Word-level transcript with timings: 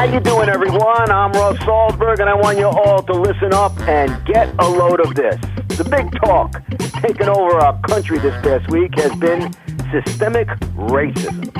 How 0.00 0.06
you 0.06 0.20
doing, 0.20 0.48
everyone? 0.48 1.10
I'm 1.10 1.30
Russ 1.32 1.58
Salzberg, 1.58 2.20
and 2.20 2.30
I 2.30 2.32
want 2.32 2.56
you 2.56 2.64
all 2.64 3.02
to 3.02 3.12
listen 3.12 3.52
up 3.52 3.78
and 3.80 4.24
get 4.24 4.48
a 4.58 4.66
load 4.66 4.98
of 4.98 5.14
this. 5.14 5.38
The 5.76 5.84
big 5.84 6.10
talk 6.22 6.54
taking 7.02 7.28
over 7.28 7.58
our 7.58 7.78
country 7.82 8.18
this 8.18 8.32
past 8.40 8.70
week 8.70 8.94
has 8.94 9.14
been 9.16 9.52
systemic 9.92 10.48
racism. 10.74 11.52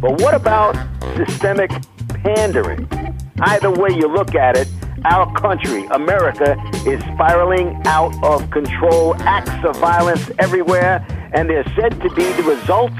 But 0.00 0.20
what 0.20 0.34
about 0.34 0.74
systemic 1.14 1.70
pandering? 2.08 2.88
Either 3.38 3.70
way 3.70 3.90
you 3.90 4.08
look 4.08 4.34
at 4.34 4.56
it, 4.56 4.66
our 5.04 5.32
country, 5.38 5.86
America, 5.92 6.60
is 6.88 7.00
spiraling 7.14 7.80
out 7.84 8.12
of 8.24 8.50
control. 8.50 9.14
Acts 9.22 9.64
of 9.64 9.76
violence 9.76 10.32
everywhere, 10.40 11.06
and 11.32 11.48
they're 11.48 11.72
said 11.76 12.00
to 12.02 12.10
be 12.16 12.24
the 12.32 12.42
results 12.42 12.98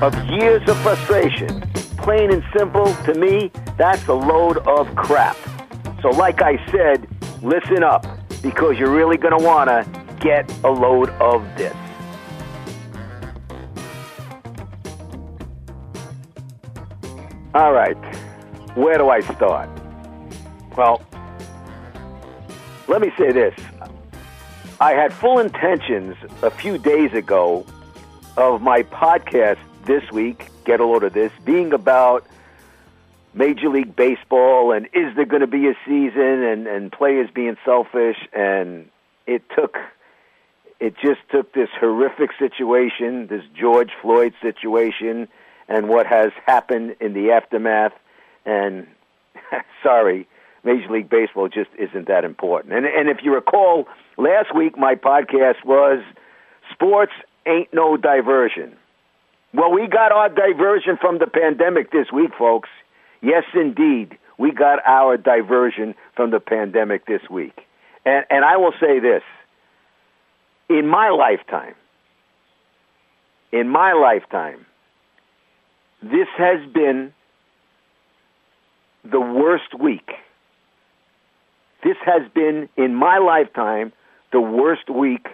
of 0.00 0.14
years 0.30 0.66
of 0.66 0.78
frustration. 0.78 1.73
Plain 2.04 2.32
and 2.32 2.44
simple, 2.54 2.84
to 3.06 3.14
me, 3.14 3.50
that's 3.78 4.06
a 4.08 4.12
load 4.12 4.58
of 4.58 4.94
crap. 4.94 5.38
So, 6.02 6.10
like 6.10 6.42
I 6.42 6.62
said, 6.70 7.08
listen 7.42 7.82
up 7.82 8.04
because 8.42 8.78
you're 8.78 8.94
really 8.94 9.16
going 9.16 9.38
to 9.38 9.42
want 9.42 9.70
to 9.70 9.88
get 10.20 10.46
a 10.64 10.68
load 10.68 11.08
of 11.18 11.42
this. 11.56 11.74
All 17.54 17.72
right, 17.72 17.96
where 18.76 18.98
do 18.98 19.08
I 19.08 19.20
start? 19.20 19.70
Well, 20.76 21.00
let 22.86 23.00
me 23.00 23.12
say 23.16 23.32
this. 23.32 23.58
I 24.78 24.90
had 24.90 25.10
full 25.10 25.38
intentions 25.38 26.16
a 26.42 26.50
few 26.50 26.76
days 26.76 27.14
ago 27.14 27.64
of 28.36 28.60
my 28.60 28.82
podcast 28.82 29.56
this 29.86 30.10
week, 30.10 30.48
Get 30.64 30.80
a 30.80 30.84
Load 30.84 31.04
of 31.04 31.12
This, 31.12 31.32
being 31.44 31.72
about 31.72 32.26
Major 33.34 33.68
League 33.68 33.96
Baseball 33.96 34.72
and 34.72 34.86
is 34.92 35.14
there 35.16 35.24
going 35.24 35.40
to 35.40 35.46
be 35.46 35.68
a 35.68 35.74
season 35.84 36.42
and, 36.42 36.66
and 36.66 36.92
players 36.92 37.28
being 37.34 37.56
selfish. 37.64 38.16
And 38.32 38.88
it 39.26 39.42
took, 39.54 39.76
it 40.80 40.94
just 41.02 41.20
took 41.30 41.52
this 41.52 41.68
horrific 41.78 42.30
situation, 42.38 43.26
this 43.26 43.42
George 43.58 43.90
Floyd 44.00 44.34
situation, 44.40 45.28
and 45.68 45.88
what 45.88 46.06
has 46.06 46.30
happened 46.46 46.96
in 47.00 47.12
the 47.12 47.32
aftermath. 47.32 47.92
And 48.46 48.86
sorry, 49.82 50.28
Major 50.62 50.92
League 50.92 51.08
Baseball 51.10 51.48
just 51.48 51.70
isn't 51.78 52.08
that 52.08 52.24
important. 52.24 52.74
And 52.74 52.86
and 52.86 53.08
if 53.08 53.18
you 53.22 53.34
recall, 53.34 53.86
last 54.16 54.54
week 54.54 54.78
my 54.78 54.94
podcast 54.94 55.64
was 55.64 56.02
sports 56.72 57.12
ain't 57.46 57.72
no 57.72 57.96
diversion. 57.96 58.76
Well, 59.54 59.72
we 59.72 59.86
got 59.86 60.12
our 60.12 60.28
diversion 60.28 60.98
from 61.00 61.18
the 61.18 61.26
pandemic 61.26 61.90
this 61.90 62.10
week, 62.12 62.30
folks. 62.38 62.68
Yes, 63.22 63.44
indeed, 63.54 64.18
we 64.36 64.50
got 64.50 64.80
our 64.84 65.16
diversion 65.16 65.94
from 66.16 66.30
the 66.30 66.40
pandemic 66.40 67.06
this 67.06 67.22
week. 67.30 67.58
And 68.04 68.24
and 68.30 68.44
I 68.44 68.56
will 68.56 68.74
say 68.80 68.98
this: 68.98 69.22
in 70.68 70.86
my 70.86 71.10
lifetime, 71.10 71.74
in 73.52 73.68
my 73.68 73.92
lifetime, 73.92 74.66
this 76.02 76.28
has 76.36 76.58
been 76.72 77.14
the 79.04 79.20
worst 79.20 79.78
week 79.78 80.10
this 81.84 81.98
has 82.06 82.22
been, 82.34 82.68
in 82.78 82.94
my 82.94 83.18
lifetime, 83.18 83.92
the 84.32 84.40
worst 84.40 84.88
week 84.88 85.26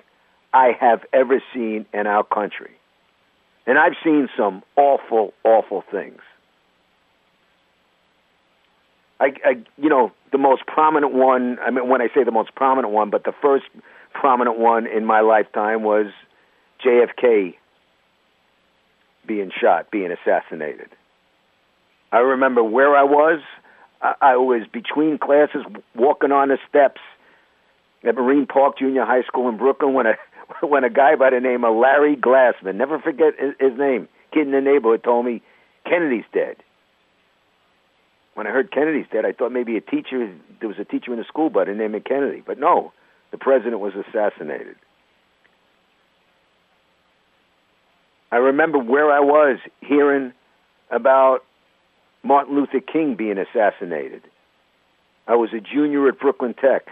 I 0.53 0.73
have 0.81 1.05
ever 1.13 1.41
seen 1.55 1.87
in 1.95 2.09
our 2.09 2.25
country. 2.25 2.73
And 3.71 3.79
I've 3.79 3.95
seen 4.03 4.29
some 4.37 4.65
awful, 4.75 5.33
awful 5.45 5.85
things. 5.93 6.19
I, 9.21 9.27
I, 9.45 9.51
you 9.81 9.89
know, 9.89 10.11
the 10.33 10.39
most 10.39 10.67
prominent 10.67 11.15
one, 11.15 11.57
I 11.61 11.71
mean, 11.71 11.89
when 11.89 12.03
I 12.03 12.09
say 12.13 12.25
the 12.25 12.33
most 12.33 12.53
prominent 12.57 12.93
one, 12.93 13.11
but 13.11 13.23
the 13.23 13.33
first 13.41 13.67
prominent 14.13 14.59
one 14.59 14.89
in 14.89 15.05
my 15.05 15.21
lifetime 15.21 15.85
was 15.85 16.07
JFK 16.85 17.55
being 19.25 19.53
shot, 19.57 19.93
being 19.93 20.11
assassinated. 20.11 20.89
I 22.11 22.19
remember 22.19 22.65
where 22.65 22.97
I 22.97 23.05
was. 23.05 23.41
I, 24.03 24.37
was 24.37 24.67
between 24.73 25.17
classes 25.17 25.63
walking 25.95 26.33
on 26.33 26.49
the 26.49 26.59
steps 26.69 27.01
at 28.05 28.15
Marine 28.15 28.47
Park 28.47 28.79
Junior 28.79 29.05
High 29.05 29.23
School 29.23 29.49
in 29.49 29.57
Brooklyn 29.57 29.95
when 29.95 30.07
a 30.07 30.15
when 30.67 30.85
a 30.85 30.91
guy 30.91 31.17
by 31.17 31.31
the 31.31 31.41
name 31.41 31.65
of 31.65 31.77
Larry 31.77 32.17
Glassman, 32.17 32.77
never 32.77 32.99
forget 32.99 33.35
his, 33.39 33.79
name, 33.79 34.09
kid 34.33 34.47
in 34.47 34.53
the 34.53 34.61
neighborhood 34.61 35.03
told 35.05 35.27
me 35.27 35.43
Kennedy's 35.85 36.25
dead. 36.33 36.57
When 38.35 38.47
I 38.47 38.51
heard 38.51 38.73
Kennedy's 38.73 39.07
dead, 39.13 39.25
I 39.25 39.33
thought 39.33 39.53
maybe 39.53 39.77
a 39.77 39.81
teacher 39.81 40.33
there 40.61 40.69
was 40.69 40.79
a 40.79 40.85
teacher 40.85 41.13
in 41.13 41.19
the 41.19 41.25
school 41.25 41.51
by 41.51 41.65
the 41.65 41.75
name 41.75 41.95
of 41.95 42.05
Kennedy, 42.05 42.43
but 42.45 42.59
no, 42.59 42.93
the 43.31 43.39
president 43.39 43.81
was 43.81 43.93
assassinated. 43.95 44.77
I 48.33 48.37
remember 48.37 48.79
where 48.79 49.11
I 49.11 49.21
was 49.21 49.59
hearing 49.81 50.33
about 50.91 51.41
Martin 52.23 52.55
Luther 52.55 52.81
King 52.81 53.17
being 53.17 53.39
assassinated. 53.39 54.23
I 55.27 55.35
was 55.35 55.51
a 55.53 55.61
junior 55.61 56.09
at 56.09 56.19
Brooklyn 56.19 56.55
Tech. 56.55 56.87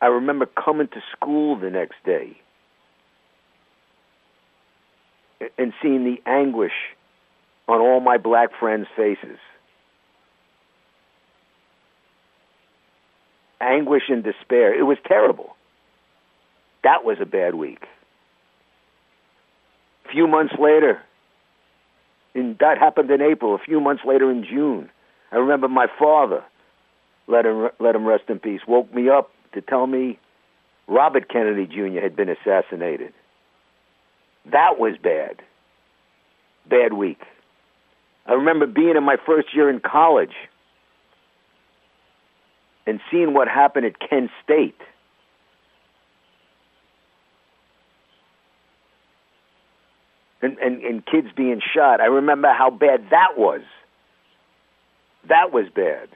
I 0.00 0.06
remember 0.06 0.46
coming 0.46 0.88
to 0.88 1.02
school 1.16 1.56
the 1.56 1.70
next 1.70 1.96
day 2.04 2.36
and 5.56 5.72
seeing 5.82 6.04
the 6.04 6.20
anguish 6.26 6.72
on 7.66 7.80
all 7.80 8.00
my 8.00 8.16
black 8.16 8.50
friends' 8.58 8.86
faces. 8.96 9.38
Anguish 13.60 14.04
and 14.08 14.22
despair. 14.22 14.78
It 14.78 14.84
was 14.84 14.98
terrible. 15.06 15.56
That 16.84 17.04
was 17.04 17.18
a 17.20 17.26
bad 17.26 17.56
week. 17.56 17.82
A 20.06 20.12
few 20.12 20.28
months 20.28 20.54
later, 20.58 21.02
and 22.34 22.56
that 22.58 22.78
happened 22.78 23.10
in 23.10 23.20
April. 23.20 23.54
A 23.54 23.58
few 23.58 23.80
months 23.80 24.04
later, 24.06 24.30
in 24.30 24.44
June, 24.44 24.90
I 25.32 25.36
remember 25.36 25.68
my 25.68 25.86
father, 25.98 26.44
let 27.26 27.44
him 27.44 27.68
let 27.80 27.94
him 27.96 28.06
rest 28.06 28.24
in 28.28 28.38
peace, 28.38 28.60
woke 28.66 28.94
me 28.94 29.08
up 29.10 29.30
to 29.52 29.60
tell 29.60 29.86
me 29.86 30.18
Robert 30.86 31.28
Kennedy 31.28 31.66
Jr. 31.66 32.00
had 32.00 32.16
been 32.16 32.28
assassinated. 32.28 33.12
That 34.50 34.78
was 34.78 34.94
bad. 35.02 35.42
Bad 36.68 36.92
week. 36.92 37.20
I 38.26 38.32
remember 38.32 38.66
being 38.66 38.96
in 38.96 39.04
my 39.04 39.16
first 39.24 39.54
year 39.54 39.70
in 39.70 39.80
college 39.80 40.34
and 42.86 43.00
seeing 43.10 43.34
what 43.34 43.48
happened 43.48 43.86
at 43.86 43.98
Kent 43.98 44.30
State. 44.42 44.80
And, 50.40 50.56
and, 50.58 50.82
and 50.82 51.04
kids 51.04 51.28
being 51.36 51.60
shot. 51.74 52.00
I 52.00 52.06
remember 52.06 52.52
how 52.52 52.70
bad 52.70 53.08
that 53.10 53.36
was. 53.36 53.62
That 55.28 55.52
was 55.52 55.66
bad. 55.74 56.08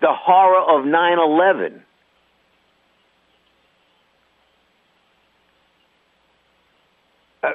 The 0.00 0.12
horror 0.12 0.78
of 0.78 0.86
9 0.86 1.18
11. 1.18 1.82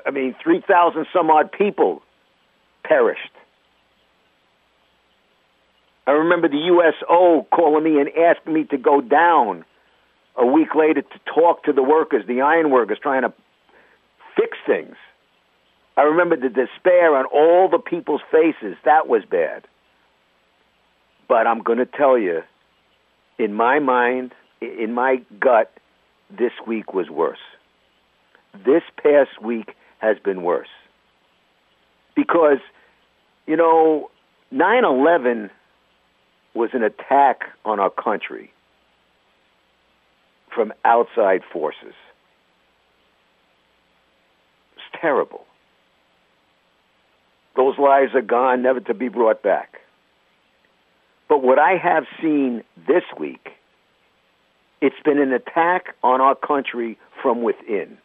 I 0.06 0.12
mean, 0.12 0.36
3,000 0.42 1.06
some 1.14 1.30
odd 1.30 1.52
people 1.52 2.02
perished. 2.84 3.32
I 6.06 6.12
remember 6.12 6.50
the 6.50 6.58
USO 6.58 7.48
calling 7.54 7.84
me 7.84 8.00
and 8.00 8.10
asking 8.10 8.54
me 8.54 8.66
to 8.66 8.78
go 8.78 9.02
down 9.02 9.64
a 10.36 10.46
week 10.46 10.76
later 10.76 11.02
to 11.02 11.20
talk 11.34 11.64
to 11.64 11.74
the 11.74 11.84
workers, 11.84 12.26
the 12.28 12.42
iron 12.42 12.72
workers, 12.72 12.98
trying 13.02 13.22
to 13.22 13.34
fix 14.36 14.58
things. 14.66 14.96
I 15.96 16.02
remember 16.02 16.36
the 16.36 16.50
despair 16.50 17.16
on 17.16 17.26
all 17.26 17.70
the 17.70 17.78
people's 17.78 18.22
faces. 18.32 18.76
That 18.84 19.08
was 19.08 19.24
bad. 19.30 19.66
But 21.28 21.48
I'm 21.48 21.62
going 21.62 21.80
to 21.80 21.86
tell 21.86 22.18
you, 22.18 22.44
in 23.38 23.54
my 23.54 23.80
mind, 23.80 24.34
in 24.62 24.94
my 24.94 25.22
gut, 25.40 25.74
this 26.30 26.52
week 26.66 26.94
was 26.94 27.10
worse. 27.10 27.40
This 28.66 28.84
past 29.02 29.42
week 29.42 29.76
has 30.00 30.18
been 30.24 30.44
worse. 30.44 30.68
Because, 32.16 32.60
you 33.48 33.56
know, 33.56 34.12
9 34.52 34.86
11 34.86 35.50
was 36.54 36.70
an 36.74 36.84
attack 36.84 37.42
on 37.66 37.80
our 37.80 37.90
country 37.90 38.54
from 40.54 40.72
outside 40.86 41.42
forces. 41.52 41.96
It's 44.76 45.02
terrible. 45.02 45.46
Those 47.56 47.78
lives 47.78 48.14
are 48.16 48.22
gone, 48.22 48.62
never 48.62 48.80
to 48.82 48.94
be 48.94 49.10
brought 49.10 49.42
back. 49.42 49.80
But 51.34 51.42
what 51.42 51.58
I 51.58 51.78
have 51.78 52.04
seen 52.22 52.64
this 52.86 53.02
week, 53.20 53.50
it's 54.82 54.96
been 55.04 55.18
an 55.18 55.34
attack 55.34 55.96
on 56.04 56.22
our 56.22 56.36
country 56.36 57.00
from 57.24 57.42
within. 57.42 57.98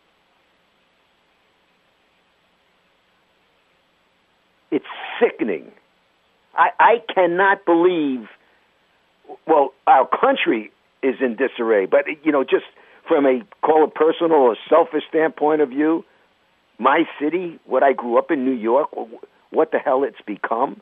It's 4.70 4.86
sickening. 5.20 5.70
I, 6.54 6.70
I 6.80 7.02
cannot 7.14 7.66
believe 7.66 8.28
well, 9.46 9.74
our 9.86 10.08
country 10.08 10.72
is 11.02 11.16
in 11.20 11.36
disarray, 11.36 11.84
but 11.84 12.06
you 12.24 12.32
know, 12.32 12.44
just 12.44 12.64
from 13.06 13.26
a 13.26 13.42
call 13.60 13.84
it 13.84 13.94
personal 13.94 14.38
or 14.38 14.56
selfish 14.70 15.02
standpoint 15.06 15.60
of 15.60 15.68
view, 15.68 16.02
my 16.78 17.02
city, 17.20 17.58
what 17.66 17.82
I 17.82 17.92
grew 17.92 18.16
up 18.16 18.30
in, 18.30 18.46
New 18.46 18.56
York, 18.56 18.88
what 19.50 19.70
the 19.70 19.78
hell 19.78 20.02
it's 20.04 20.22
become. 20.24 20.80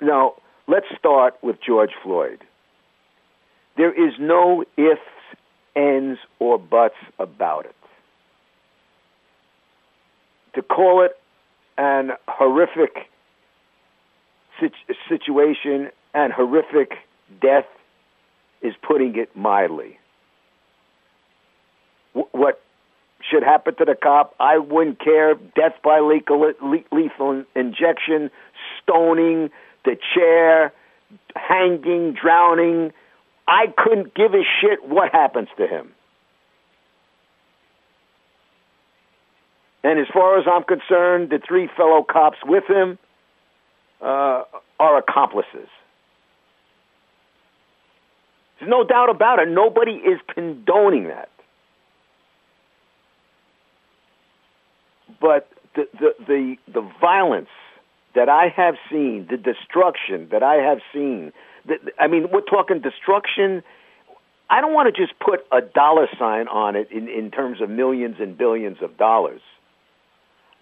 Now, 0.00 0.34
let's 0.66 0.86
start 0.98 1.34
with 1.42 1.56
George 1.64 1.92
Floyd. 2.02 2.40
There 3.76 3.92
is 3.92 4.14
no 4.18 4.64
ifs, 4.76 5.00
ands, 5.76 6.18
or 6.38 6.58
buts 6.58 6.96
about 7.18 7.66
it. 7.66 7.74
To 10.54 10.62
call 10.62 11.04
it 11.04 11.12
an 11.76 12.12
horrific 12.26 13.08
situation 15.08 15.90
and 16.14 16.32
horrific 16.32 16.94
death 17.40 17.66
is 18.60 18.74
putting 18.82 19.16
it 19.16 19.36
mildly. 19.36 19.98
What 22.12 22.60
should 23.30 23.44
happen 23.44 23.76
to 23.76 23.84
the 23.84 23.94
cop? 23.94 24.34
I 24.40 24.58
wouldn't 24.58 24.98
care. 24.98 25.34
Death 25.34 25.74
by 25.84 26.00
lethal, 26.00 26.52
lethal 26.90 27.44
injection, 27.54 28.30
stoning, 28.82 29.50
the 29.84 29.96
chair, 30.14 30.72
hanging, 31.34 32.14
drowning. 32.14 32.92
I 33.46 33.66
couldn't 33.76 34.14
give 34.14 34.34
a 34.34 34.42
shit 34.60 34.86
what 34.86 35.12
happens 35.12 35.48
to 35.56 35.66
him. 35.66 35.92
And 39.84 39.98
as 39.98 40.06
far 40.12 40.38
as 40.38 40.46
I'm 40.50 40.64
concerned, 40.64 41.30
the 41.30 41.40
three 41.46 41.68
fellow 41.76 42.02
cops 42.02 42.38
with 42.44 42.64
him, 42.68 42.98
uh, 44.00 44.44
are 44.78 44.98
accomplices. 44.98 45.68
There's 48.58 48.70
no 48.70 48.84
doubt 48.84 49.10
about 49.10 49.38
it. 49.38 49.48
Nobody 49.48 49.92
is 49.92 50.20
condoning 50.34 51.08
that. 51.08 51.28
But 55.20 55.48
the, 55.74 55.88
the, 55.98 56.14
the, 56.26 56.56
the 56.72 56.90
violence 57.00 57.48
that 58.18 58.28
I 58.28 58.52
have 58.56 58.74
seen, 58.90 59.28
the 59.30 59.36
destruction 59.36 60.26
that 60.32 60.42
I 60.42 60.56
have 60.56 60.78
seen, 60.92 61.32
the, 61.64 61.76
I 62.00 62.08
mean, 62.08 62.26
we're 62.32 62.40
talking 62.40 62.80
destruction. 62.80 63.62
I 64.50 64.60
don't 64.60 64.74
want 64.74 64.92
to 64.92 65.00
just 65.00 65.16
put 65.20 65.46
a 65.52 65.60
dollar 65.60 66.08
sign 66.18 66.48
on 66.48 66.74
it 66.74 66.90
in, 66.90 67.08
in 67.08 67.30
terms 67.30 67.60
of 67.60 67.70
millions 67.70 68.16
and 68.18 68.36
billions 68.36 68.78
of 68.82 68.98
dollars. 68.98 69.40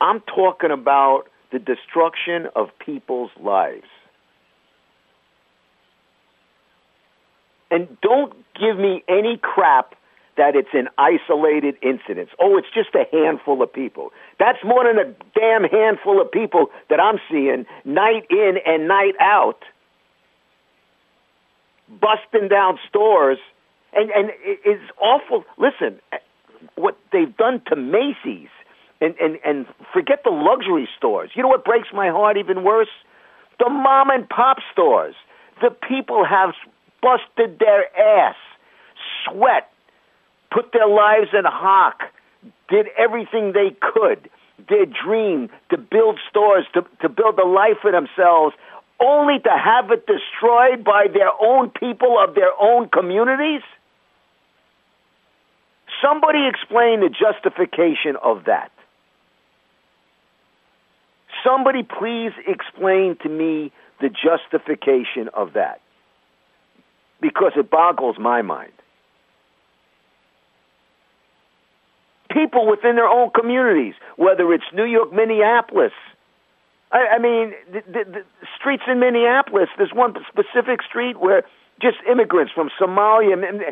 I'm 0.02 0.20
talking 0.20 0.70
about 0.70 1.28
the 1.50 1.58
destruction 1.58 2.48
of 2.54 2.68
people's 2.84 3.30
lives. 3.42 3.88
And 7.70 7.96
don't 8.02 8.34
give 8.60 8.76
me 8.76 9.02
any 9.08 9.40
crap 9.40 9.94
that 10.36 10.54
it's 10.54 10.68
an 10.72 10.88
isolated 10.98 11.76
incident. 11.82 12.28
Oh, 12.40 12.58
it's 12.58 12.68
just 12.74 12.94
a 12.94 13.04
handful 13.10 13.62
of 13.62 13.72
people. 13.72 14.12
That's 14.38 14.58
more 14.64 14.84
than 14.84 14.98
a 14.98 15.14
damn 15.38 15.64
handful 15.64 16.20
of 16.20 16.30
people 16.30 16.66
that 16.90 17.00
I'm 17.00 17.18
seeing 17.30 17.66
night 17.84 18.26
in 18.30 18.56
and 18.66 18.88
night 18.88 19.14
out 19.20 19.62
busting 21.88 22.48
down 22.48 22.78
stores. 22.88 23.38
And, 23.92 24.10
and 24.10 24.30
it's 24.44 24.82
awful. 25.00 25.44
Listen, 25.58 26.00
what 26.74 26.98
they've 27.12 27.34
done 27.36 27.62
to 27.68 27.76
Macy's 27.76 28.48
and, 29.00 29.14
and, 29.20 29.38
and 29.44 29.66
forget 29.92 30.22
the 30.24 30.30
luxury 30.30 30.88
stores. 30.96 31.30
You 31.34 31.42
know 31.42 31.48
what 31.48 31.64
breaks 31.64 31.88
my 31.92 32.08
heart 32.08 32.36
even 32.36 32.62
worse? 32.62 32.88
The 33.58 33.70
mom 33.70 34.10
and 34.10 34.28
pop 34.28 34.58
stores. 34.72 35.14
The 35.62 35.70
people 35.70 36.24
have 36.24 36.52
busted 37.00 37.58
their 37.58 37.84
ass, 37.98 38.36
sweat, 39.24 39.70
put 40.50 40.72
their 40.72 40.88
lives 40.88 41.28
in 41.32 41.44
hock, 41.44 42.02
did 42.68 42.86
everything 42.98 43.52
they 43.52 43.76
could, 43.80 44.28
their 44.68 44.86
dream 44.86 45.50
to 45.70 45.78
build 45.78 46.18
stores, 46.28 46.66
to, 46.74 46.82
to 47.02 47.08
build 47.08 47.38
a 47.38 47.46
life 47.46 47.78
for 47.82 47.92
themselves, 47.92 48.54
only 49.00 49.38
to 49.40 49.50
have 49.50 49.90
it 49.90 50.06
destroyed 50.06 50.82
by 50.84 51.06
their 51.12 51.30
own 51.40 51.70
people 51.70 52.18
of 52.18 52.34
their 52.34 52.52
own 52.60 52.88
communities? 52.88 53.62
Somebody 56.02 56.46
explain 56.48 57.00
the 57.00 57.10
justification 57.10 58.16
of 58.22 58.44
that. 58.44 58.70
Somebody 61.44 61.82
please 61.82 62.32
explain 62.46 63.16
to 63.22 63.28
me 63.28 63.72
the 64.00 64.08
justification 64.08 65.28
of 65.32 65.52
that. 65.54 65.80
Because 67.20 67.52
it 67.56 67.70
boggles 67.70 68.18
my 68.18 68.42
mind. 68.42 68.72
People 72.36 72.68
within 72.68 72.96
their 72.96 73.08
own 73.08 73.30
communities, 73.30 73.94
whether 74.16 74.52
it's 74.52 74.68
New 74.74 74.84
York, 74.84 75.10
Minneapolis, 75.10 75.92
I, 76.92 77.16
I 77.16 77.18
mean, 77.18 77.54
the, 77.72 77.80
the, 77.86 78.04
the 78.04 78.22
streets 78.58 78.82
in 78.86 79.00
Minneapolis, 79.00 79.70
there's 79.78 79.94
one 79.94 80.14
specific 80.28 80.82
street 80.82 81.18
where 81.18 81.44
just 81.80 81.96
immigrants 82.10 82.52
from 82.54 82.68
Somalia, 82.78 83.32
and 83.32 83.62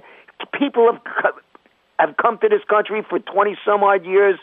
people 0.58 0.90
have 0.90 1.34
have 1.98 2.16
come 2.16 2.38
to 2.38 2.48
this 2.48 2.64
country 2.68 3.04
for 3.08 3.18
20 3.18 3.56
some 3.64 3.84
odd 3.84 4.04
years 4.06 4.38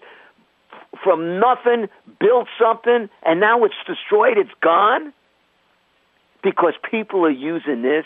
from 1.03 1.39
nothing, 1.39 1.89
built 2.19 2.47
something, 2.59 3.09
and 3.23 3.39
now 3.39 3.63
it's 3.63 3.75
destroyed, 3.87 4.37
it's 4.37 4.53
gone? 4.61 5.13
Because 6.43 6.73
people 6.89 7.25
are 7.25 7.29
using 7.29 7.81
this 7.81 8.05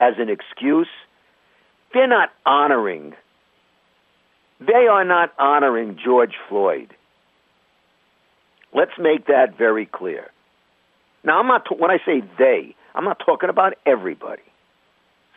as 0.00 0.14
an 0.18 0.28
excuse. 0.28 0.88
They're 1.92 2.06
not 2.08 2.30
honoring. 2.44 3.14
They 4.60 4.86
are 4.90 5.04
not 5.04 5.32
honoring 5.38 5.98
George 6.02 6.34
Floyd. 6.48 6.94
Let's 8.72 8.92
make 8.98 9.26
that 9.26 9.56
very 9.56 9.86
clear. 9.86 10.30
Now, 11.22 11.40
I'm 11.40 11.46
not, 11.46 11.78
when 11.78 11.90
I 11.90 11.98
say 12.04 12.22
they, 12.38 12.74
I'm 12.94 13.04
not 13.04 13.20
talking 13.24 13.48
about 13.48 13.74
everybody. 13.86 14.42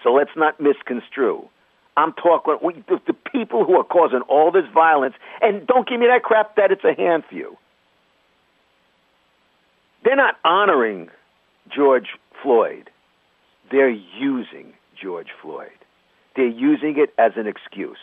So 0.03 0.11
let's 0.13 0.31
not 0.35 0.59
misconstrue. 0.59 1.47
I'm 1.95 2.13
talking 2.13 2.57
the, 2.87 3.01
the 3.07 3.13
people 3.13 3.65
who 3.65 3.75
are 3.77 3.83
causing 3.83 4.21
all 4.29 4.51
this 4.51 4.65
violence, 4.71 5.15
and 5.41 5.65
don't 5.65 5.87
give 5.87 5.99
me 5.99 6.05
that 6.07 6.23
crap 6.23 6.55
that 6.55 6.71
it's 6.71 6.83
a 6.83 6.93
hand 6.93 7.23
few. 7.29 7.57
they're 10.03 10.15
not 10.15 10.35
honoring 10.45 11.09
George 11.75 12.09
Floyd. 12.41 12.89
They're 13.71 13.89
using 13.89 14.73
George 15.01 15.29
Floyd. 15.41 15.71
They're 16.35 16.47
using 16.47 16.97
it 16.97 17.13
as 17.17 17.31
an 17.35 17.47
excuse. 17.47 17.97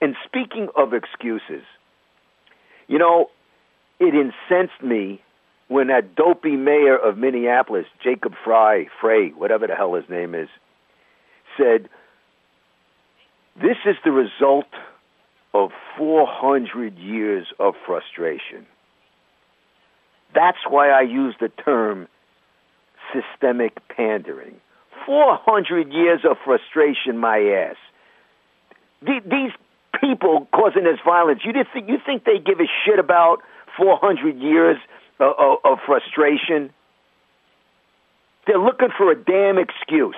And 0.00 0.16
speaking 0.24 0.68
of 0.76 0.94
excuses, 0.94 1.62
you 2.88 2.98
know, 2.98 3.30
it 3.98 4.14
incensed 4.14 4.82
me 4.82 5.22
when 5.68 5.88
that 5.88 6.16
dopey 6.16 6.56
mayor 6.56 6.96
of 6.96 7.18
Minneapolis, 7.18 7.86
Jacob 8.02 8.34
Fry, 8.42 8.86
Frey, 9.00 9.28
whatever 9.28 9.66
the 9.66 9.74
hell 9.74 9.94
his 9.94 10.08
name 10.08 10.34
is, 10.34 10.48
said, 11.56 11.88
This 13.56 13.76
is 13.84 13.96
the 14.04 14.10
result 14.10 14.66
of 15.52 15.70
400 15.96 16.98
years 16.98 17.46
of 17.58 17.74
frustration. 17.86 18.66
That's 20.34 20.58
why 20.68 20.90
I 20.90 21.02
use 21.02 21.34
the 21.40 21.48
term 21.48 22.08
systemic 23.12 23.76
pandering. 23.88 24.56
400 25.06 25.92
years 25.92 26.20
of 26.28 26.36
frustration, 26.44 27.18
my 27.18 27.38
ass. 27.38 27.76
These 29.02 29.52
people 30.00 30.48
causing 30.52 30.84
this 30.84 30.98
violence, 31.04 31.40
you, 31.44 31.52
think, 31.72 31.88
you 31.88 31.98
think 32.04 32.24
they 32.24 32.38
give 32.38 32.60
a 32.60 32.68
shit 32.84 32.98
about 32.98 33.42
400 33.76 34.38
years 34.38 34.76
of, 35.18 35.34
of, 35.38 35.58
of 35.64 35.78
frustration? 35.86 36.72
They're 38.46 38.58
looking 38.58 38.88
for 38.96 39.10
a 39.10 39.16
damn 39.16 39.58
excuse. 39.58 40.16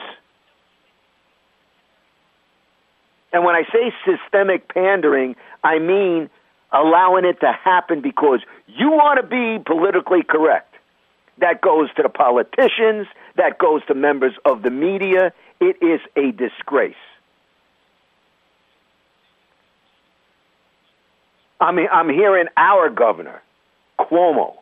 And 3.32 3.44
when 3.44 3.54
I 3.54 3.62
say 3.72 3.92
systemic 4.04 4.72
pandering, 4.72 5.36
I 5.64 5.78
mean 5.78 6.28
allowing 6.72 7.24
it 7.24 7.40
to 7.40 7.52
happen 7.52 8.00
because 8.00 8.40
you 8.66 8.90
want 8.90 9.20
to 9.20 9.26
be 9.26 9.62
politically 9.64 10.22
correct. 10.22 10.74
That 11.38 11.60
goes 11.60 11.88
to 11.96 12.02
the 12.02 12.08
politicians, 12.08 13.06
that 13.36 13.58
goes 13.58 13.84
to 13.86 13.94
members 13.94 14.32
of 14.44 14.62
the 14.62 14.70
media. 14.70 15.32
It 15.60 15.76
is 15.82 16.00
a 16.16 16.32
disgrace. 16.32 16.94
I 21.62 21.70
mean, 21.70 21.86
I'm 21.92 22.08
hearing 22.08 22.46
our 22.56 22.90
governor, 22.90 23.40
Cuomo, 23.98 24.54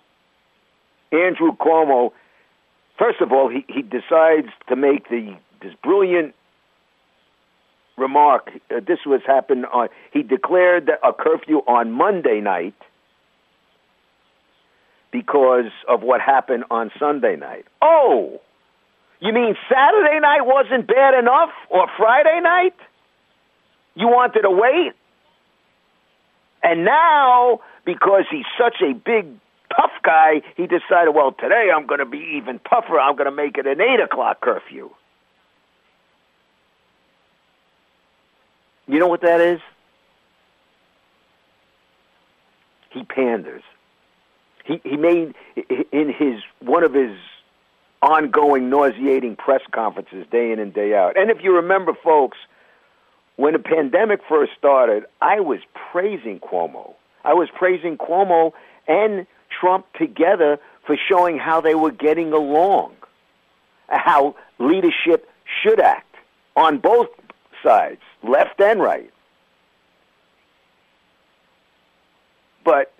Andrew 1.11 1.57
Cuomo. 1.57 2.12
First 2.99 3.23
of 3.23 3.33
all, 3.33 3.49
he, 3.49 3.64
he 3.69 3.80
decides 3.80 4.49
to 4.69 4.76
make 4.76 5.09
the 5.09 5.35
this 5.62 5.73
brilliant 5.83 6.35
remark. 7.97 8.50
Uh, 8.71 8.80
this 8.87 8.99
was 9.07 9.23
happened 9.26 9.64
on. 9.73 9.88
He 10.12 10.23
declared 10.23 10.90
a 11.02 11.12
curfew 11.14 11.59
on 11.66 11.90
Monday 11.90 12.40
night 12.40 12.75
because 15.11 15.73
of 15.88 16.02
what 16.02 16.21
happened 16.21 16.64
on 16.71 16.90
Sunday 16.99 17.37
night. 17.37 17.64
Oh, 17.80 18.42
you 19.21 19.33
mean 19.33 19.57
Saturday 19.71 20.21
night 20.21 20.42
wasn't 20.42 20.87
bad 20.87 21.19
enough, 21.19 21.50
or 21.71 21.87
Friday 21.97 22.40
night? 22.42 22.76
You 23.95 24.09
wanted 24.09 24.42
to 24.42 24.50
wait, 24.50 24.92
and 26.62 26.85
now 26.85 27.61
because 27.85 28.25
he's 28.31 28.45
such 28.59 28.76
a 28.83 28.93
big 28.93 29.26
tough 29.75 29.93
guy, 30.02 30.43
he 30.57 30.67
decided, 30.67 31.14
well, 31.14 31.33
today 31.33 31.69
I'm 31.75 31.87
going 31.87 32.00
to 32.00 32.07
be 32.07 32.37
even 32.37 32.61
tougher. 32.69 32.99
I'm 32.99 33.17
going 33.17 33.31
to 33.31 33.35
make 33.35 33.57
it 33.57 33.67
an 33.67 33.81
eight 33.81 34.00
o'clock 34.00 34.40
curfew. 34.40 34.90
You 38.87 38.99
know 38.99 39.07
what 39.07 39.23
that 39.23 39.40
is? 39.40 39.61
He 42.90 43.05
panders. 43.05 43.62
He 44.64 44.81
he 44.83 44.97
made 44.97 45.35
in 45.93 46.12
his 46.12 46.40
one 46.59 46.83
of 46.83 46.93
his 46.93 47.17
ongoing 48.02 48.69
nauseating 48.69 49.37
press 49.37 49.61
conferences 49.73 50.26
day 50.33 50.50
in 50.50 50.59
and 50.59 50.75
day 50.75 50.95
out. 50.95 51.17
And 51.17 51.31
if 51.31 51.38
you 51.43 51.55
remember, 51.55 51.93
folks, 52.02 52.38
when 53.40 53.54
the 53.54 53.59
pandemic 53.59 54.20
first 54.28 54.52
started, 54.59 55.06
I 55.23 55.40
was 55.40 55.61
praising 55.90 56.40
Cuomo. 56.40 56.92
I 57.25 57.32
was 57.32 57.49
praising 57.56 57.97
Cuomo 57.97 58.52
and 58.87 59.26
Trump 59.49 59.87
together 59.94 60.59
for 60.87 60.94
showing 61.09 61.38
how 61.38 61.62
they 61.62 61.75
were 61.75 61.90
getting 61.90 62.35
along, 62.35 62.92
how 63.88 64.37
leadership 64.59 65.26
should 65.62 65.80
act 65.80 66.14
on 66.54 66.78
both 66.78 67.09
sides, 67.62 68.02
left 68.23 68.61
and 68.61 68.78
right. 68.78 69.11
But 72.62 72.92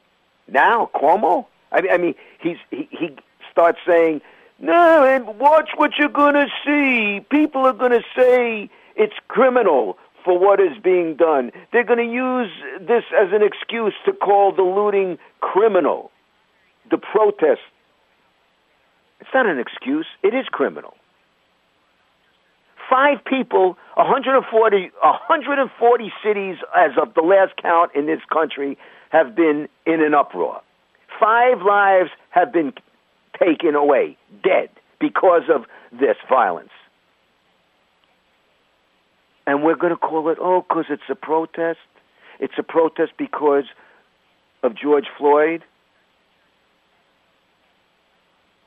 now 0.49 0.89
Cuomo, 0.95 1.45
I 1.71 1.83
mean, 1.83 1.93
I 1.93 1.99
mean 1.99 2.15
he's 2.39 2.57
he, 2.71 2.89
he 2.91 3.15
starts 3.53 3.79
saying, 3.87 4.23
"No, 4.59 5.05
and 5.05 5.39
watch 5.39 5.69
what 5.77 5.99
you're 5.99 6.09
going 6.09 6.35
to 6.35 6.47
see. 6.65 7.21
People 7.29 7.67
are 7.67 7.75
going 7.75 7.93
to 7.93 8.05
say 8.17 8.71
it's 8.97 9.15
criminal 9.29 9.99
for 10.25 10.39
what 10.39 10.61
is 10.61 10.77
being 10.83 11.17
done. 11.17 11.51
They're 11.73 11.85
going 11.85 11.99
to 11.99 12.13
use 12.13 12.51
this 12.81 13.05
as 13.19 13.33
an 13.33 13.43
excuse 13.43 13.95
to 14.05 14.13
call 14.13 14.53
the 14.55 14.63
looting 14.63 15.19
criminal, 15.41 16.11
the 16.91 16.99
protest. 16.99 17.61
It's 19.21 19.31
not 19.35 19.47
an 19.47 19.59
excuse. 19.59 20.07
It 20.23 20.35
is 20.35 20.47
criminal 20.51 20.95
five 22.91 23.25
people, 23.25 23.79
140, 23.95 24.91
140 25.01 26.13
cities 26.25 26.57
as 26.77 26.91
of 27.01 27.15
the 27.15 27.23
last 27.23 27.57
count 27.63 27.93
in 27.95 28.07
this 28.07 28.21
country 28.33 28.77
have 29.11 29.37
been 29.37 29.69
in 29.87 30.03
an 30.03 30.13
uproar. 30.13 30.61
Five 31.21 31.63
lives 31.63 32.11
have 32.31 32.53
been 32.53 32.73
taken 33.39 33.77
away, 33.77 34.17
dead, 34.43 34.69
because 34.99 35.45
of 35.55 35.65
this 35.93 36.17
violence. 36.29 36.71
And 39.51 39.65
we're 39.65 39.75
going 39.75 39.91
to 39.91 39.97
call 39.97 40.29
it, 40.29 40.39
oh, 40.41 40.61
because 40.61 40.85
it's 40.91 41.03
a 41.09 41.17
protest. 41.17 41.81
It's 42.39 42.55
a 42.57 42.63
protest 42.63 43.15
because 43.19 43.65
of 44.63 44.77
George 44.77 45.07
Floyd. 45.19 45.65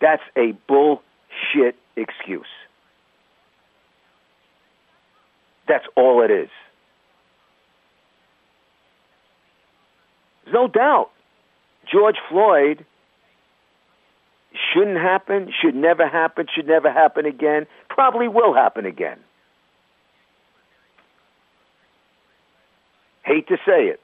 That's 0.02 0.22
a 0.36 0.52
bullshit 0.68 1.78
excuse. 1.96 2.46
That's 5.70 5.86
all 5.96 6.22
it 6.22 6.32
is. 6.32 6.50
There's 10.44 10.54
no 10.54 10.68
doubt 10.68 11.12
George 11.90 12.18
Floyd 12.30 12.86
shouldn't 14.74 14.98
happen, 14.98 15.50
should 15.62 15.76
never 15.76 16.10
happen, 16.10 16.48
should 16.54 16.68
never 16.68 16.92
happen 16.92 17.26
again, 17.26 17.68
probably 17.88 18.28
will 18.28 18.54
happen 18.54 18.86
again. 18.86 19.20
Hate 23.24 23.48
to 23.48 23.58
say 23.66 23.88
it. 23.88 24.00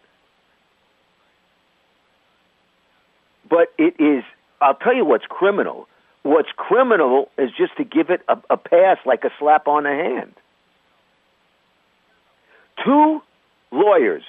But 3.50 3.74
it 3.78 3.96
is, 4.00 4.24
I'll 4.62 4.76
tell 4.76 4.96
you 4.96 5.06
what's 5.06 5.26
criminal. 5.26 5.88
What's 6.24 6.50
criminal 6.56 7.30
is 7.38 7.50
just 7.58 7.76
to 7.78 7.84
give 7.84 8.10
it 8.10 8.22
a, 8.28 8.38
a 8.50 8.58
pass 8.58 8.98
like 9.06 9.24
a 9.24 9.32
slap 9.40 9.68
on 9.68 9.84
the 9.84 9.90
hand 9.90 10.34
two 12.84 13.22
lawyers, 13.72 14.24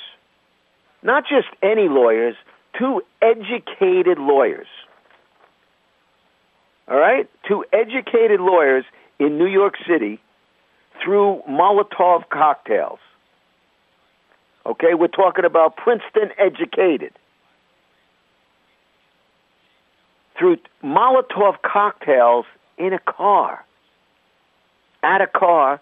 not 1.03 1.25
just 1.25 1.49
any 1.63 1.89
lawyers, 1.89 2.35
two 2.79 3.03
educated 3.23 4.19
lawyers. 4.19 4.67
All 6.89 6.99
right? 6.99 7.29
Two 7.47 7.65
educated 7.73 8.41
lawyers 8.41 8.85
in 9.19 9.39
New 9.39 9.47
York 9.47 9.75
City 9.87 10.21
threw 11.03 11.43
Molotov 11.49 12.29
cocktails. 12.29 12.99
Okay, 14.67 14.95
we're 14.95 15.09
talking 15.09 15.45
about 15.45 15.77
Princeton 15.77 16.31
educated. 16.39 17.13
Threw 20.39 20.57
Molotov 20.85 21.57
cocktails 21.63 22.45
in 22.79 22.93
a 22.93 22.99
car. 22.99 23.65
At 25.03 25.23
a 25.23 25.27
car. 25.27 25.81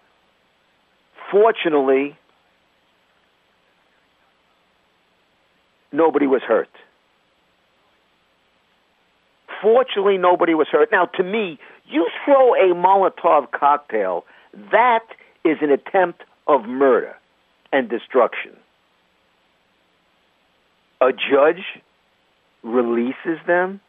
Fortunately, 1.31 2.17
nobody 5.93 6.27
was 6.27 6.43
hurt. 6.43 6.71
Fortunately, 9.61 10.19
nobody 10.19 10.55
was 10.55 10.69
hurt. 10.71 10.91
Now, 10.93 11.07
to 11.07 11.23
me, 11.23 11.59
you 11.87 12.09
throw 12.25 12.55
a 12.55 12.75
Molotov 12.75 13.51
cocktail, 13.51 14.25
that 14.71 15.05
is 15.45 15.59
an 15.61 15.71
attempt 15.71 16.23
of 16.47 16.65
murder 16.65 17.17
and 17.73 17.89
destruction. 17.89 18.57
A 21.01 21.13
judge 21.13 21.65
releases 22.63 23.39
them, 23.47 23.81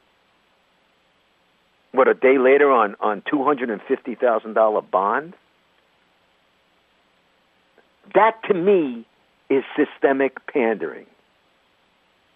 what, 1.92 2.08
a 2.08 2.14
day 2.14 2.38
later 2.38 2.72
on, 2.72 2.96
on 3.00 3.22
$250,000 3.22 4.92
bond? 4.92 5.34
That, 8.14 8.44
to 8.48 8.54
me, 8.54 9.06
is 9.50 9.64
systemic 9.76 10.46
pandering. 10.48 11.08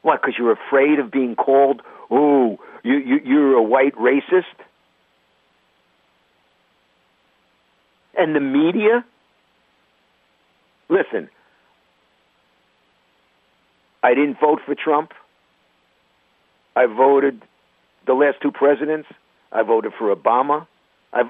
What? 0.01 0.22
Because 0.22 0.36
you're 0.38 0.51
afraid 0.51 1.00
of 1.00 1.12
being 1.12 1.36
called, 1.36 1.82
"Oh, 2.12 2.60
you, 2.84 2.96
you 2.98 3.22
you're 3.24 3.53
a 3.53 3.63
white 3.63 3.96
racist." 3.96 4.44
And 8.18 8.36
the 8.36 8.39
media. 8.39 9.06
Listen, 10.89 11.30
I 14.04 14.14
didn't 14.14 14.40
vote 14.40 14.60
for 14.66 14.76
Trump. 14.76 15.14
I 16.76 16.86
voted 16.86 17.42
the 18.06 18.14
last 18.14 18.38
two 18.42 18.52
presidents. 18.52 19.08
I 19.52 19.64
voted 19.64 19.94
for 19.98 20.14
Obama. 20.14 20.68
I've, 21.14 21.28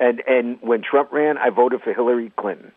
and 0.00 0.20
and 0.26 0.58
when 0.60 0.82
Trump 0.82 1.12
ran, 1.12 1.38
I 1.38 1.50
voted 1.50 1.82
for 1.82 1.94
Hillary 1.94 2.32
Clinton. 2.36 2.72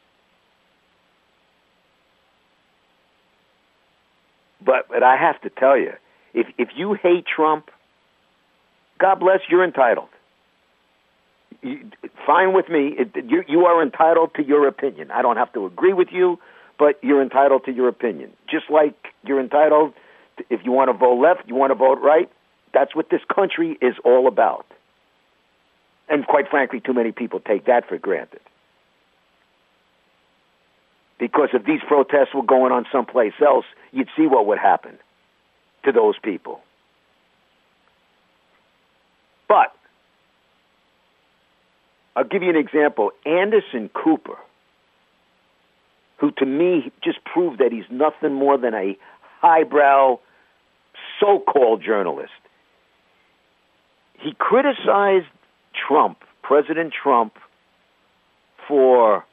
But 4.64 4.88
but 4.90 5.02
I 5.04 5.18
have 5.18 5.42
to 5.42 5.50
tell 5.50 5.78
you, 5.78 5.94
if 6.34 6.48
if 6.58 6.70
you 6.76 6.94
hate 6.94 7.26
Trump, 7.26 7.72
God 9.00 9.16
bless, 9.20 9.40
you're 9.50 9.64
entitled. 9.64 10.10
You, 11.62 11.90
fine 12.28 12.54
with 12.54 12.70
me. 12.70 12.96
It, 12.98 13.26
you 13.26 13.44
you 13.48 13.66
are 13.66 13.82
entitled 13.82 14.36
to 14.36 14.44
your 14.44 14.68
opinion. 14.68 15.10
I 15.12 15.22
don't 15.22 15.38
have 15.38 15.52
to 15.54 15.66
agree 15.66 15.94
with 15.94 16.10
you, 16.12 16.40
but 16.78 17.00
you're 17.04 17.22
entitled 17.22 17.66
to 17.66 17.72
your 17.72 17.88
opinion. 17.88 18.32
Just 18.50 18.70
like 18.70 18.96
you're 19.24 19.40
entitled, 19.40 19.94
to, 20.38 20.46
if 20.50 20.62
you 20.64 20.72
want 20.72 20.90
to 20.90 20.94
vote 20.94 21.20
left, 21.20 21.48
you 21.48 21.56
want 21.56 21.72
to 21.72 21.76
vote 21.76 22.00
right. 22.02 22.30
That's 22.74 22.96
what 22.96 23.10
this 23.10 23.22
country 23.34 23.78
is 23.82 23.96
all 24.04 24.28
about. 24.28 24.66
And 26.10 26.26
quite 26.26 26.50
frankly, 26.50 26.80
too 26.80 26.94
many 26.94 27.12
people 27.12 27.40
take 27.40 27.66
that 27.66 27.88
for 27.88 27.98
granted. 27.98 28.42
Because 31.20 31.50
if 31.54 31.64
these 31.64 31.80
protests 31.88 32.34
were 32.34 32.44
going 32.44 32.72
on 32.72 32.86
someplace 32.92 33.34
else, 33.46 33.66
you'd 33.92 34.10
see 34.18 34.28
what 34.28 34.46
would 34.48 34.60
happen 34.60 34.98
to 35.86 35.92
those 35.92 36.16
people. 36.22 36.62
But 39.48 39.74
I'll 42.16 42.24
give 42.24 42.44
you 42.44 42.50
an 42.50 42.56
example. 42.56 43.12
Anderson 43.26 43.90
Cooper, 43.94 44.38
who 46.24 46.32
to 46.32 46.46
me 46.46 46.90
just 47.04 47.18
proved 47.26 47.60
that 47.60 47.74
he's 47.74 47.84
nothing 47.92 48.34
more 48.34 48.58
than 48.58 48.74
a 48.74 48.98
highbrow 49.42 50.18
so 51.20 51.38
called 51.40 51.84
journalist. 51.84 52.32
He 54.22 54.34
criticized 54.40 55.26
Trump, 55.74 56.20
President 56.42 56.94
Trump, 56.94 57.34
for 58.70 59.26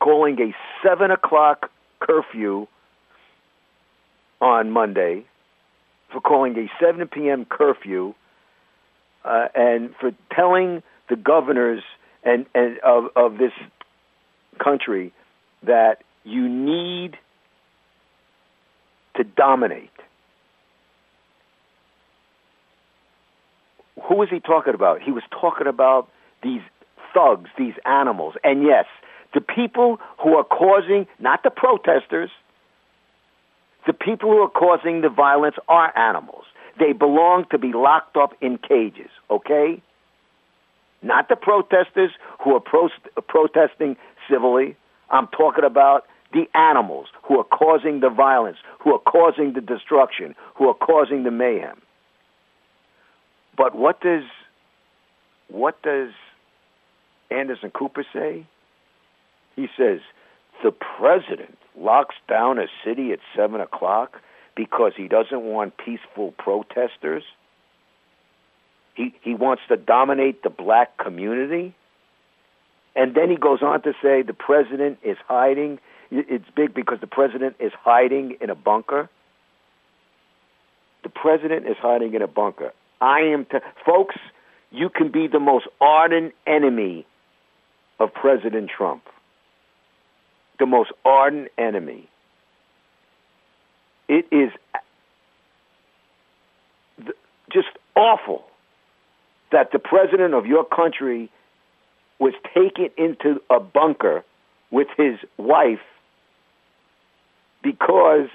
calling 0.00 0.38
a 0.38 0.54
7 0.86 1.10
o'clock 1.10 1.70
curfew 1.98 2.66
on 4.42 4.70
Monday, 4.70 5.24
for 6.12 6.20
calling 6.20 6.58
a 6.58 6.70
7 6.78 7.08
p.m. 7.08 7.46
curfew, 7.46 8.12
uh, 9.24 9.48
and 9.54 9.94
for 9.98 10.10
telling 10.30 10.82
the 11.08 11.16
governors 11.16 11.82
and, 12.22 12.44
and 12.54 12.78
of, 12.80 13.04
of 13.16 13.38
this 13.38 13.52
country 14.62 15.14
that 15.62 16.02
you 16.24 16.48
need 16.48 17.16
to 19.16 19.24
dominate. 19.24 19.90
Who 24.08 24.16
was 24.16 24.28
he 24.30 24.40
talking 24.40 24.74
about? 24.74 25.02
He 25.02 25.10
was 25.10 25.24
talking 25.30 25.66
about 25.66 26.08
these 26.42 26.62
thugs, 27.12 27.50
these 27.58 27.74
animals. 27.84 28.34
And 28.44 28.62
yes, 28.62 28.86
the 29.34 29.40
people 29.40 29.98
who 30.22 30.34
are 30.34 30.44
causing, 30.44 31.06
not 31.18 31.42
the 31.42 31.50
protesters, 31.50 32.30
the 33.86 33.92
people 33.92 34.30
who 34.30 34.38
are 34.38 34.50
causing 34.50 35.00
the 35.00 35.08
violence 35.08 35.56
are 35.68 35.96
animals. 35.98 36.44
They 36.78 36.92
belong 36.92 37.46
to 37.50 37.58
be 37.58 37.72
locked 37.72 38.16
up 38.16 38.34
in 38.40 38.58
cages, 38.58 39.10
okay? 39.30 39.82
Not 41.02 41.28
the 41.28 41.36
protesters 41.36 42.10
who 42.42 42.54
are 42.54 42.60
pro- 42.60 42.90
protesting 43.26 43.96
civilly. 44.30 44.76
I'm 45.10 45.28
talking 45.28 45.64
about 45.64 46.06
the 46.32 46.46
animals 46.54 47.06
who 47.22 47.38
are 47.38 47.44
causing 47.44 48.00
the 48.00 48.10
violence, 48.10 48.58
who 48.80 48.92
are 48.92 48.98
causing 48.98 49.54
the 49.54 49.60
destruction, 49.60 50.34
who 50.56 50.68
are 50.68 50.74
causing 50.74 51.22
the 51.24 51.30
mayhem. 51.30 51.80
But 53.56 53.74
what 53.74 54.00
does 54.00 54.24
what 55.48 55.80
does 55.82 56.10
Anderson 57.30 57.70
Cooper 57.70 58.04
say? 58.12 58.46
He 59.56 59.68
says 59.76 60.00
the 60.62 60.70
president 60.70 61.58
locks 61.76 62.14
down 62.28 62.58
a 62.58 62.66
city 62.84 63.12
at 63.12 63.18
seven 63.34 63.60
o'clock 63.60 64.20
because 64.54 64.92
he 64.96 65.08
doesn't 65.08 65.42
want 65.42 65.76
peaceful 65.76 66.32
protesters. 66.32 67.24
He 68.94 69.14
he 69.22 69.34
wants 69.34 69.62
to 69.68 69.76
dominate 69.76 70.42
the 70.42 70.50
black 70.50 70.98
community. 70.98 71.74
And 72.98 73.14
then 73.14 73.30
he 73.30 73.36
goes 73.36 73.62
on 73.62 73.80
to 73.82 73.94
say 74.02 74.22
the 74.22 74.34
president 74.34 74.98
is 75.04 75.16
hiding. 75.28 75.78
It's 76.10 76.50
big 76.56 76.74
because 76.74 76.98
the 77.00 77.06
president 77.06 77.54
is 77.60 77.70
hiding 77.72 78.36
in 78.40 78.50
a 78.50 78.56
bunker. 78.56 79.08
The 81.04 81.08
president 81.08 81.68
is 81.68 81.76
hiding 81.80 82.14
in 82.14 82.22
a 82.22 82.26
bunker. 82.26 82.72
I 83.00 83.20
am, 83.20 83.44
to 83.52 83.60
folks, 83.86 84.16
you 84.72 84.90
can 84.90 85.12
be 85.12 85.28
the 85.28 85.38
most 85.38 85.68
ardent 85.80 86.34
enemy 86.44 87.06
of 88.00 88.12
President 88.12 88.68
Trump. 88.76 89.04
The 90.58 90.66
most 90.66 90.90
ardent 91.04 91.52
enemy. 91.56 92.10
It 94.08 94.26
is 94.32 94.50
just 97.52 97.68
awful 97.94 98.44
that 99.52 99.70
the 99.70 99.78
president 99.78 100.34
of 100.34 100.46
your 100.46 100.64
country 100.64 101.30
was 102.18 102.34
taken 102.54 102.90
into 102.96 103.40
a 103.50 103.60
bunker 103.60 104.24
with 104.70 104.88
his 104.96 105.18
wife 105.36 105.80
because 107.62 108.28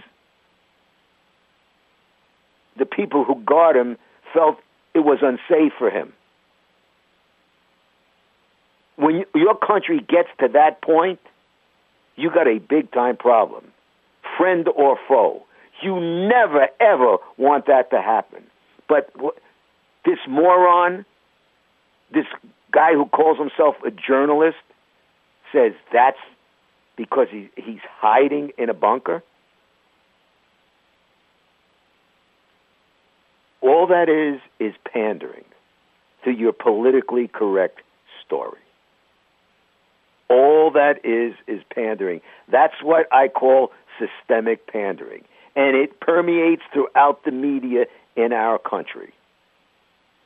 the 2.77 2.85
people 2.85 3.23
who 3.23 3.35
guard 3.41 3.75
him 3.75 3.97
felt 4.33 4.57
it 4.93 4.99
was 4.99 5.19
unsafe 5.21 5.73
for 5.77 5.89
him. 5.89 6.13
When 8.95 9.15
you, 9.15 9.25
your 9.35 9.55
country 9.55 9.99
gets 9.99 10.29
to 10.39 10.47
that 10.49 10.81
point, 10.81 11.19
you 12.15 12.29
got 12.29 12.47
a 12.47 12.59
big 12.59 12.91
time 12.91 13.17
problem, 13.17 13.65
friend 14.37 14.67
or 14.67 14.97
foe. 15.07 15.43
You 15.81 15.99
never 15.99 16.67
ever 16.79 17.17
want 17.37 17.65
that 17.65 17.89
to 17.89 18.01
happen. 18.01 18.43
But 18.87 19.11
this 20.05 20.19
moron, 20.27 21.05
this 22.13 22.25
guy 22.73 22.93
who 22.93 23.05
calls 23.05 23.37
himself 23.37 23.75
a 23.85 23.91
journalist, 23.91 24.57
says 25.51 25.73
that's 25.93 26.17
because 26.95 27.27
he, 27.31 27.49
he's 27.55 27.81
hiding 27.99 28.51
in 28.57 28.69
a 28.69 28.73
bunker. 28.73 29.23
All 33.61 33.87
that 33.87 34.09
is 34.09 34.41
is 34.59 34.73
pandering 34.91 35.45
to 36.25 36.31
your 36.31 36.51
politically 36.51 37.27
correct 37.27 37.79
story. 38.25 38.59
All 40.29 40.71
that 40.71 41.05
is 41.05 41.33
is 41.47 41.61
pandering. 41.73 42.21
That's 42.51 42.75
what 42.81 43.07
I 43.13 43.27
call 43.27 43.71
systemic 43.99 44.67
pandering. 44.67 45.23
And 45.55 45.77
it 45.77 45.99
permeates 45.99 46.63
throughout 46.73 47.23
the 47.23 47.31
media 47.31 47.85
in 48.15 48.33
our 48.33 48.57
country. 48.57 49.13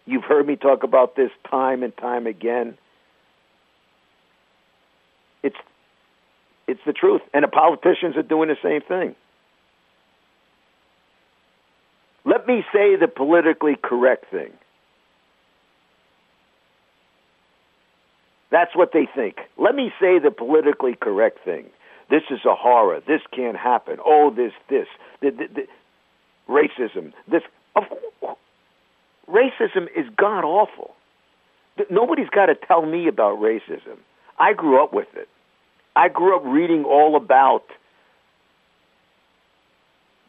You've 0.08 0.24
heard 0.24 0.48
me 0.48 0.56
talk 0.56 0.84
about 0.84 1.15
this 1.15 1.32
time 1.50 1.84
and 1.84 1.96
time 1.98 2.26
again. 2.26 2.78
It's 5.43 5.58
it's 6.67 6.80
the 6.86 6.93
truth. 6.93 7.22
And 7.34 7.43
the 7.43 7.50
politicians 7.50 8.15
are 8.17 8.24
doing 8.24 8.50
the 8.50 8.58
same 8.63 8.82
thing. 8.82 9.15
Let 12.26 12.48
me 12.48 12.63
say 12.74 12.96
the 12.96 13.08
politically 13.08 13.78
correct 13.82 14.32
thing. 14.32 14.52
That's 18.50 18.76
what 18.76 18.91
they 18.93 19.08
think. 19.13 19.38
Let 19.58 19.76
me 19.76 19.91
say 20.00 20.20
the 20.20 20.32
politically 20.32 20.96
correct 21.00 21.43
thing. 21.43 21.65
This 22.10 22.24
is 22.30 22.39
a 22.46 22.56
horror. 22.56 23.02
This 23.06 23.22
can't 23.36 23.58
happen. 23.58 23.98
Oh, 24.06 24.34
this, 24.34 24.54
this, 24.70 24.88
the, 25.22 25.32
the, 25.32 25.48
the, 25.54 25.67
racism. 26.50 27.12
This, 27.30 27.43
of, 27.76 27.84
racism 29.30 29.88
is 29.96 30.06
god 30.16 30.44
awful. 30.44 30.94
Nobody's 31.90 32.30
got 32.30 32.48
to 32.48 32.56
tell 32.56 32.86
me 32.86 33.08
about 33.08 33.40
racism. 33.40 33.98
I 34.40 34.54
grew 34.54 34.84
up 34.84 34.94
with 34.94 35.08
it. 35.16 35.30
I 35.96 36.10
grew 36.10 36.36
up 36.36 36.44
reading 36.46 36.86
all 36.86 37.16
about 37.16 37.63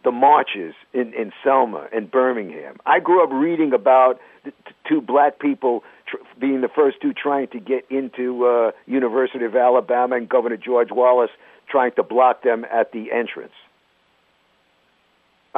the 0.04 0.10
marches 0.10 0.74
in, 0.94 1.12
in 1.12 1.32
Selma 1.42 1.88
and 1.92 2.10
Birmingham. 2.10 2.76
I 2.86 3.00
grew 3.00 3.22
up 3.22 3.30
reading 3.32 3.72
about 3.72 4.20
the 4.44 4.50
t- 4.50 4.74
two 4.88 5.00
black 5.00 5.38
people 5.38 5.82
tr- 6.06 6.16
being 6.38 6.60
the 6.60 6.68
first 6.68 6.98
two 7.02 7.12
trying 7.12 7.48
to 7.48 7.60
get 7.60 7.84
into 7.90 8.46
uh, 8.46 8.70
University 8.86 9.44
of 9.44 9.56
Alabama 9.56 10.16
and 10.16 10.28
Governor 10.28 10.56
George 10.56 10.90
Wallace 10.90 11.30
trying 11.68 11.92
to 11.96 12.02
block 12.02 12.42
them 12.42 12.64
at 12.72 12.92
the 12.92 13.12
entrance. 13.12 13.52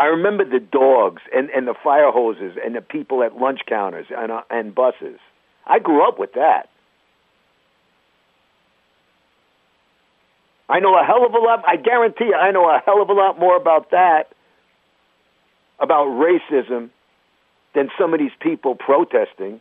I 0.00 0.06
remember 0.06 0.46
the 0.46 0.60
dogs 0.60 1.20
and, 1.30 1.50
and 1.50 1.68
the 1.68 1.74
fire 1.84 2.10
hoses 2.10 2.56
and 2.64 2.74
the 2.74 2.80
people 2.80 3.22
at 3.22 3.36
lunch 3.36 3.60
counters 3.68 4.06
and, 4.08 4.32
uh, 4.32 4.40
and 4.48 4.74
buses. 4.74 5.18
I 5.66 5.78
grew 5.78 6.08
up 6.08 6.18
with 6.18 6.32
that. 6.32 6.70
I 10.70 10.80
know 10.80 10.98
a 10.98 11.04
hell 11.04 11.26
of 11.26 11.34
a 11.34 11.38
lot. 11.38 11.64
I 11.66 11.76
guarantee 11.76 12.24
you, 12.24 12.34
I 12.34 12.50
know 12.50 12.64
a 12.64 12.80
hell 12.82 13.02
of 13.02 13.10
a 13.10 13.12
lot 13.12 13.38
more 13.38 13.58
about 13.58 13.90
that, 13.90 14.32
about 15.78 16.06
racism, 16.06 16.88
than 17.74 17.90
some 17.98 18.14
of 18.14 18.20
these 18.20 18.32
people 18.40 18.76
protesting 18.76 19.60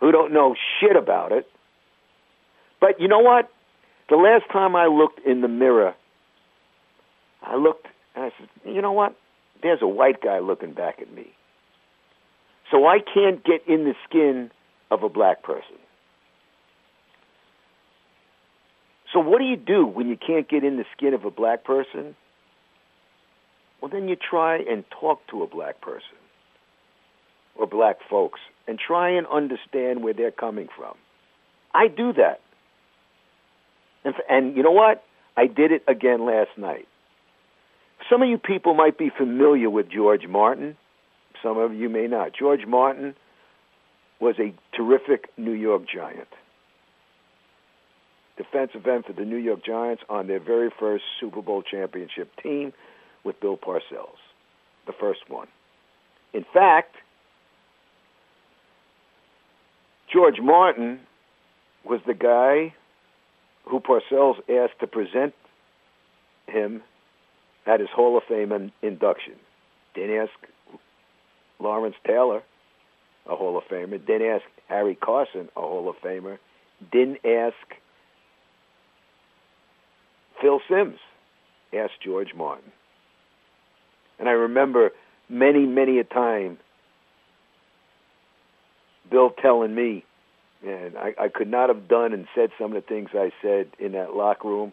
who 0.00 0.12
don't 0.12 0.32
know 0.32 0.54
shit 0.80 0.96
about 0.96 1.32
it. 1.32 1.46
But 2.80 2.98
you 3.02 3.08
know 3.08 3.18
what? 3.18 3.50
The 4.08 4.16
last 4.16 4.50
time 4.50 4.74
I 4.74 4.86
looked 4.86 5.20
in 5.26 5.42
the 5.42 5.48
mirror, 5.48 5.94
I 7.42 7.56
looked 7.56 7.86
and 8.20 8.30
I 8.30 8.38
said, 8.38 8.48
you 8.74 8.82
know 8.82 8.92
what? 8.92 9.16
There's 9.62 9.80
a 9.82 9.88
white 9.88 10.22
guy 10.22 10.40
looking 10.40 10.72
back 10.72 11.00
at 11.00 11.12
me. 11.12 11.32
So 12.70 12.86
I 12.86 12.98
can't 12.98 13.42
get 13.44 13.66
in 13.66 13.84
the 13.84 13.94
skin 14.08 14.50
of 14.90 15.02
a 15.02 15.08
black 15.08 15.42
person. 15.42 15.76
So 19.12 19.20
what 19.20 19.38
do 19.38 19.44
you 19.44 19.56
do 19.56 19.86
when 19.86 20.08
you 20.08 20.16
can't 20.16 20.48
get 20.48 20.64
in 20.64 20.76
the 20.76 20.84
skin 20.96 21.14
of 21.14 21.24
a 21.24 21.30
black 21.30 21.64
person? 21.64 22.14
Well, 23.80 23.90
then 23.90 24.08
you 24.08 24.16
try 24.16 24.58
and 24.58 24.84
talk 25.00 25.26
to 25.30 25.42
a 25.42 25.46
black 25.46 25.80
person 25.80 26.18
or 27.56 27.66
black 27.66 27.96
folks 28.08 28.40
and 28.68 28.78
try 28.78 29.10
and 29.10 29.26
understand 29.26 30.04
where 30.04 30.12
they're 30.12 30.30
coming 30.30 30.68
from. 30.76 30.94
I 31.74 31.88
do 31.88 32.12
that. 32.12 32.40
And, 34.04 34.14
and 34.28 34.56
you 34.56 34.62
know 34.62 34.70
what? 34.70 35.02
I 35.36 35.46
did 35.46 35.72
it 35.72 35.82
again 35.88 36.24
last 36.24 36.50
night. 36.56 36.86
Some 38.08 38.22
of 38.22 38.28
you 38.28 38.38
people 38.38 38.74
might 38.74 38.98
be 38.98 39.10
familiar 39.10 39.70
with 39.70 39.90
George 39.90 40.26
Martin. 40.26 40.76
Some 41.42 41.58
of 41.58 41.74
you 41.74 41.88
may 41.88 42.06
not. 42.06 42.32
George 42.38 42.66
Martin 42.66 43.14
was 44.20 44.36
a 44.38 44.54
terrific 44.76 45.30
New 45.36 45.52
York 45.52 45.82
Giant. 45.92 46.28
Defensive 48.36 48.86
end 48.86 49.04
for 49.04 49.12
the 49.12 49.24
New 49.24 49.36
York 49.36 49.64
Giants 49.64 50.02
on 50.08 50.26
their 50.26 50.40
very 50.40 50.70
first 50.78 51.04
Super 51.20 51.42
Bowl 51.42 51.62
championship 51.62 52.30
team 52.42 52.72
with 53.24 53.40
Bill 53.40 53.56
Parcells, 53.56 54.18
the 54.86 54.92
first 54.98 55.20
one. 55.28 55.48
In 56.32 56.44
fact, 56.52 56.96
George 60.12 60.40
Martin 60.40 61.00
was 61.84 62.00
the 62.06 62.14
guy 62.14 62.74
who 63.64 63.80
Parcells 63.80 64.36
asked 64.48 64.80
to 64.80 64.86
present 64.86 65.34
him 66.46 66.82
at 67.66 67.80
his 67.80 67.88
Hall 67.90 68.16
of 68.16 68.24
Fame 68.24 68.52
in, 68.52 68.72
induction. 68.82 69.34
Didn't 69.94 70.16
ask 70.16 70.32
Lawrence 71.58 71.96
Taylor, 72.06 72.42
a 73.26 73.36
Hall 73.36 73.58
of 73.58 73.64
Famer. 73.64 74.04
Didn't 74.04 74.28
ask 74.28 74.44
Harry 74.68 74.94
Carson, 74.94 75.48
a 75.56 75.60
Hall 75.60 75.88
of 75.88 75.96
Famer. 75.96 76.38
Didn't 76.90 77.18
ask 77.24 77.56
Phil 80.40 80.60
Simms. 80.68 80.98
Asked 81.72 82.00
George 82.02 82.34
Martin. 82.34 82.72
And 84.18 84.28
I 84.28 84.32
remember 84.32 84.90
many, 85.28 85.66
many 85.66 85.98
a 85.98 86.04
time 86.04 86.58
Bill 89.10 89.30
telling 89.30 89.74
me, 89.74 90.04
and 90.66 90.96
I, 90.96 91.14
I 91.18 91.28
could 91.28 91.48
not 91.48 91.68
have 91.68 91.88
done 91.88 92.12
and 92.12 92.26
said 92.34 92.50
some 92.58 92.74
of 92.74 92.82
the 92.82 92.88
things 92.88 93.10
I 93.14 93.32
said 93.42 93.68
in 93.78 93.92
that 93.92 94.14
locker 94.14 94.48
room 94.48 94.72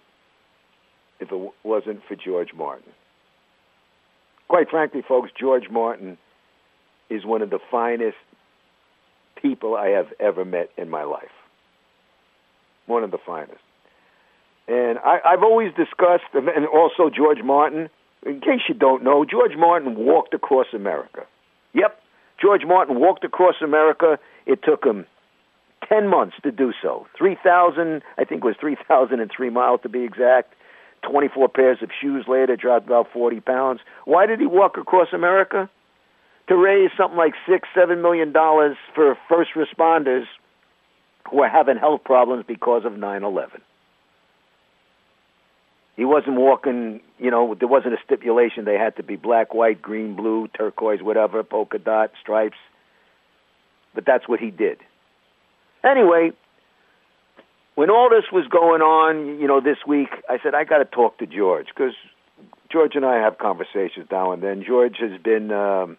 if 1.19 1.31
it 1.31 1.51
wasn't 1.63 2.01
for 2.07 2.15
George 2.15 2.53
Martin. 2.53 2.91
Quite 4.47 4.69
frankly, 4.69 5.01
folks, 5.07 5.31
George 5.37 5.69
Martin 5.69 6.17
is 7.09 7.25
one 7.25 7.41
of 7.41 7.49
the 7.49 7.59
finest 7.69 8.17
people 9.41 9.75
I 9.75 9.87
have 9.89 10.07
ever 10.19 10.45
met 10.45 10.69
in 10.77 10.89
my 10.89 11.03
life. 11.03 11.31
One 12.85 13.03
of 13.03 13.11
the 13.11 13.17
finest. 13.17 13.59
And 14.67 14.97
I, 14.99 15.19
I've 15.25 15.43
always 15.43 15.73
discussed, 15.73 16.23
and 16.33 16.67
also 16.67 17.09
George 17.09 17.41
Martin, 17.43 17.89
in 18.25 18.41
case 18.41 18.61
you 18.67 18.75
don't 18.75 19.03
know, 19.03 19.25
George 19.25 19.55
Martin 19.57 19.95
walked 19.95 20.33
across 20.33 20.67
America. 20.73 21.25
Yep, 21.73 22.01
George 22.41 22.63
Martin 22.65 22.99
walked 22.99 23.23
across 23.23 23.55
America. 23.61 24.19
It 24.45 24.63
took 24.63 24.83
him 24.85 25.05
10 25.87 26.07
months 26.07 26.35
to 26.43 26.51
do 26.51 26.73
so. 26.81 27.07
3,000, 27.17 28.01
I 28.17 28.23
think 28.25 28.43
it 28.43 28.45
was 28.45 28.55
3,003 28.59 29.49
miles 29.49 29.81
to 29.83 29.89
be 29.89 30.03
exact. 30.03 30.53
24 31.09 31.49
pairs 31.49 31.77
of 31.81 31.89
shoes 31.99 32.25
later, 32.27 32.55
dropped 32.55 32.87
about 32.87 33.11
40 33.11 33.39
pounds. 33.41 33.79
Why 34.05 34.25
did 34.25 34.39
he 34.39 34.45
walk 34.45 34.77
across 34.77 35.07
America? 35.13 35.69
To 36.49 36.55
raise 36.55 36.91
something 36.97 37.17
like 37.17 37.33
six, 37.47 37.67
seven 37.75 38.01
million 38.01 38.31
dollars 38.31 38.77
for 38.95 39.17
first 39.27 39.51
responders 39.55 40.25
who 41.29 41.41
are 41.41 41.49
having 41.49 41.77
health 41.77 42.03
problems 42.05 42.45
because 42.47 42.85
of 42.85 42.97
9 42.97 43.23
11. 43.23 43.61
He 45.97 46.05
wasn't 46.05 46.35
walking, 46.37 47.01
you 47.17 47.31
know, 47.31 47.55
there 47.55 47.67
wasn't 47.67 47.95
a 47.95 47.97
stipulation 48.05 48.65
they 48.65 48.77
had 48.77 48.95
to 48.97 49.03
be 49.03 49.15
black, 49.15 49.53
white, 49.53 49.81
green, 49.81 50.15
blue, 50.15 50.47
turquoise, 50.49 51.01
whatever, 51.01 51.43
polka 51.43 51.79
dot, 51.79 52.11
stripes. 52.21 52.57
But 53.95 54.05
that's 54.05 54.27
what 54.27 54.39
he 54.39 54.51
did. 54.51 54.77
Anyway, 55.83 56.31
when 57.77 57.91
all 57.91 58.09
this 58.09 58.31
was 58.31 58.47
going 58.47 58.81
on, 58.81 59.39
you 59.39 59.47
know, 59.47 59.61
this 59.61 59.77
week, 59.85 60.09
I 60.27 60.39
said 60.41 60.55
I 60.55 60.63
got 60.63 60.79
to 60.79 60.85
talk 60.85 61.19
to 61.19 61.27
George 61.27 61.67
because 61.67 61.93
George 62.71 62.95
and 62.95 63.05
I 63.05 63.17
have 63.17 63.37
conversations 63.37 64.07
now 64.09 64.31
and 64.31 64.41
then. 64.41 64.63
George 64.65 64.95
has 64.99 65.21
been 65.21 65.51
um, 65.51 65.95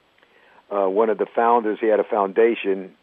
uh, 0.73 0.89
one 0.89 1.09
of 1.09 1.19
the 1.19 1.27
founders. 1.37 1.79
He 1.81 1.87
had 1.87 2.01
a 2.01 2.05
foundation, 2.05 2.97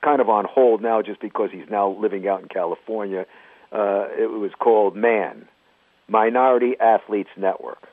kind 0.00 0.22
of 0.22 0.30
on 0.30 0.46
hold 0.46 0.80
now, 0.80 1.02
just 1.02 1.20
because 1.20 1.50
he's 1.52 1.68
now 1.70 1.90
living 1.90 2.26
out 2.26 2.40
in 2.40 2.48
California. 2.48 3.26
Uh, 3.70 4.08
it 4.18 4.30
was 4.30 4.52
called 4.58 4.96
Man, 4.96 5.46
Minority 6.08 6.72
Athletes 6.80 7.30
Network, 7.36 7.86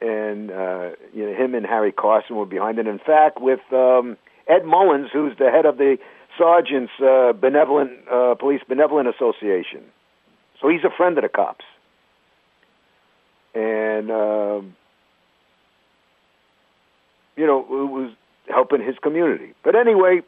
and 0.00 0.52
uh, 0.52 0.90
you 1.12 1.26
know, 1.26 1.34
him 1.34 1.56
and 1.56 1.66
Harry 1.66 1.90
Carson 1.90 2.36
were 2.36 2.46
behind 2.46 2.78
it. 2.78 2.86
In 2.86 3.00
fact, 3.00 3.40
with 3.40 3.60
um, 3.72 4.16
Ed 4.46 4.64
Mullins, 4.64 5.08
who's 5.12 5.36
the 5.38 5.50
head 5.50 5.66
of 5.66 5.76
the 5.76 5.96
Sergeants 6.38 6.92
uh, 7.00 7.32
Benevolent 7.32 7.92
uh, 8.10 8.34
Police 8.34 8.62
Benevolent 8.68 9.08
Association. 9.08 9.82
So 10.60 10.68
he's 10.68 10.84
a 10.84 10.90
friend 10.96 11.18
of 11.18 11.22
the 11.22 11.28
cops, 11.28 11.64
and 13.54 14.10
uh, 14.10 14.60
you 17.36 17.46
know 17.46 17.66
was 17.68 18.12
helping 18.48 18.82
his 18.82 18.96
community. 19.02 19.54
But 19.64 19.74
anyway, 19.74 20.22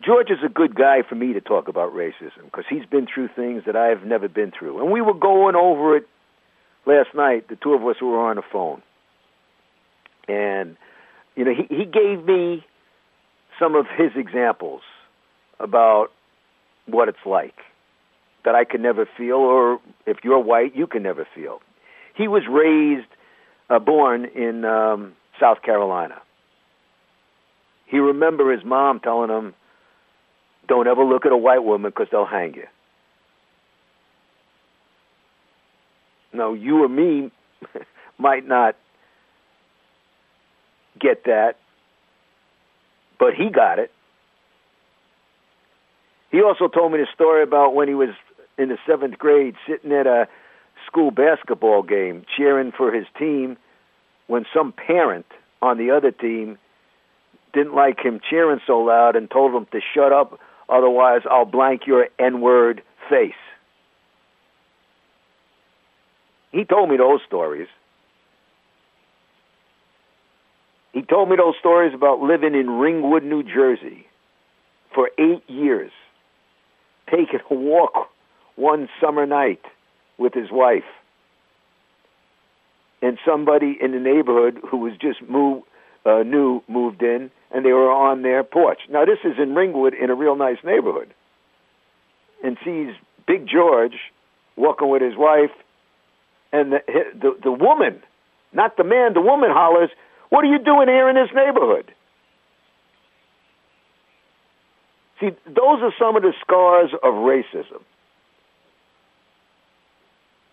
George 0.00 0.30
is 0.30 0.38
a 0.44 0.48
good 0.48 0.74
guy 0.74 1.02
for 1.08 1.14
me 1.14 1.32
to 1.32 1.40
talk 1.40 1.68
about 1.68 1.94
racism 1.94 2.44
because 2.44 2.64
he's 2.68 2.84
been 2.84 3.06
through 3.12 3.28
things 3.34 3.62
that 3.66 3.76
I've 3.76 4.04
never 4.04 4.28
been 4.28 4.52
through, 4.56 4.80
and 4.82 4.92
we 4.92 5.00
were 5.00 5.14
going 5.14 5.56
over 5.56 5.96
it 5.96 6.06
last 6.86 7.14
night. 7.14 7.48
The 7.48 7.56
two 7.56 7.72
of 7.72 7.82
us 7.86 7.96
were 8.02 8.28
on 8.28 8.36
the 8.36 8.42
phone, 8.52 8.82
and 10.28 10.76
you 11.36 11.44
know 11.44 11.52
he 11.54 11.74
he 11.74 11.84
gave 11.86 12.24
me 12.24 12.64
some 13.58 13.74
of 13.74 13.86
his 13.96 14.12
examples 14.16 14.82
about 15.60 16.08
what 16.86 17.08
it's 17.08 17.24
like 17.24 17.54
that 18.44 18.54
I 18.54 18.64
could 18.64 18.80
never 18.80 19.08
feel, 19.16 19.36
or 19.36 19.80
if 20.06 20.18
you're 20.22 20.38
white, 20.38 20.76
you 20.76 20.86
can 20.86 21.02
never 21.02 21.26
feel. 21.34 21.60
He 22.14 22.28
was 22.28 22.42
raised, 22.48 23.08
uh, 23.70 23.78
born 23.78 24.26
in 24.26 24.64
um, 24.64 25.14
South 25.40 25.62
Carolina. 25.62 26.20
He 27.86 27.98
remember 27.98 28.52
his 28.52 28.64
mom 28.64 29.00
telling 29.00 29.30
him, 29.30 29.54
"Don't 30.68 30.86
ever 30.86 31.04
look 31.04 31.26
at 31.26 31.32
a 31.32 31.36
white 31.36 31.64
woman 31.64 31.90
because 31.90 32.08
they'll 32.10 32.26
hang 32.26 32.54
you." 32.54 32.66
Now, 36.32 36.52
you 36.52 36.82
or 36.82 36.88
me 36.88 37.30
might 38.18 38.46
not 38.46 38.76
get 40.98 41.24
that 41.24 41.56
but 43.24 43.32
he 43.32 43.48
got 43.48 43.78
it. 43.78 43.90
He 46.30 46.42
also 46.42 46.68
told 46.68 46.92
me 46.92 46.98
the 46.98 47.06
story 47.14 47.42
about 47.42 47.74
when 47.74 47.88
he 47.88 47.94
was 47.94 48.10
in 48.58 48.68
the 48.68 48.76
seventh 48.86 49.16
grade 49.16 49.54
sitting 49.66 49.92
at 49.92 50.06
a 50.06 50.28
school 50.86 51.10
basketball 51.10 51.82
game 51.82 52.26
cheering 52.36 52.70
for 52.70 52.92
his 52.92 53.06
team 53.18 53.56
when 54.26 54.44
some 54.52 54.72
parent 54.72 55.24
on 55.62 55.78
the 55.78 55.90
other 55.90 56.10
team 56.10 56.58
didn't 57.54 57.74
like 57.74 57.98
him 58.04 58.20
cheering 58.28 58.60
so 58.66 58.80
loud 58.80 59.16
and 59.16 59.30
told 59.30 59.54
him 59.54 59.66
to 59.72 59.80
shut 59.94 60.12
up, 60.12 60.38
otherwise 60.68 61.22
I'll 61.24 61.46
blank 61.46 61.86
your 61.86 62.08
N 62.18 62.42
word 62.42 62.82
face. 63.08 63.32
He 66.52 66.66
told 66.66 66.90
me 66.90 66.98
those 66.98 67.20
stories. 67.26 67.68
He 70.94 71.02
told 71.02 71.28
me 71.28 71.34
those 71.36 71.56
stories 71.58 71.92
about 71.92 72.20
living 72.20 72.54
in 72.54 72.70
Ringwood, 72.70 73.24
New 73.24 73.42
Jersey 73.42 74.06
for 74.94 75.10
eight 75.18 75.42
years, 75.48 75.90
taking 77.10 77.40
a 77.50 77.54
walk 77.54 78.08
one 78.54 78.88
summer 79.00 79.26
night 79.26 79.60
with 80.18 80.32
his 80.34 80.52
wife 80.52 80.84
and 83.02 83.18
somebody 83.26 83.76
in 83.80 83.90
the 83.90 83.98
neighborhood 83.98 84.60
who 84.70 84.78
was 84.78 84.92
just 84.92 85.18
uh, 85.20 86.22
new 86.22 86.62
moved 86.68 87.02
in, 87.02 87.30
and 87.50 87.64
they 87.64 87.72
were 87.72 87.90
on 87.90 88.22
their 88.22 88.44
porch. 88.44 88.78
Now 88.88 89.04
this 89.04 89.18
is 89.24 89.34
in 89.36 89.54
Ringwood, 89.54 89.94
in 89.94 90.10
a 90.10 90.14
real 90.14 90.36
nice 90.36 90.58
neighborhood, 90.64 91.12
and 92.42 92.56
sees 92.64 92.94
Big 93.26 93.48
George 93.48 93.96
walking 94.56 94.88
with 94.88 95.02
his 95.02 95.16
wife, 95.16 95.50
and 96.52 96.72
the 96.72 96.80
the, 97.20 97.36
the 97.42 97.52
woman, 97.52 98.00
not 98.52 98.76
the 98.76 98.84
man, 98.84 99.12
the 99.12 99.20
woman 99.20 99.50
hollers, 99.50 99.90
"What 100.30 100.44
are 100.44 100.48
you 100.48 100.58
doing 100.58 100.88
here 100.88 101.08
in 101.08 101.16
this 101.16 101.32
neighborhood?" 101.34 101.92
See, 105.20 105.30
those 105.46 105.80
are 105.82 105.94
some 105.98 106.16
of 106.16 106.22
the 106.22 106.34
scars 106.40 106.90
of 107.02 107.14
racism. 107.14 107.82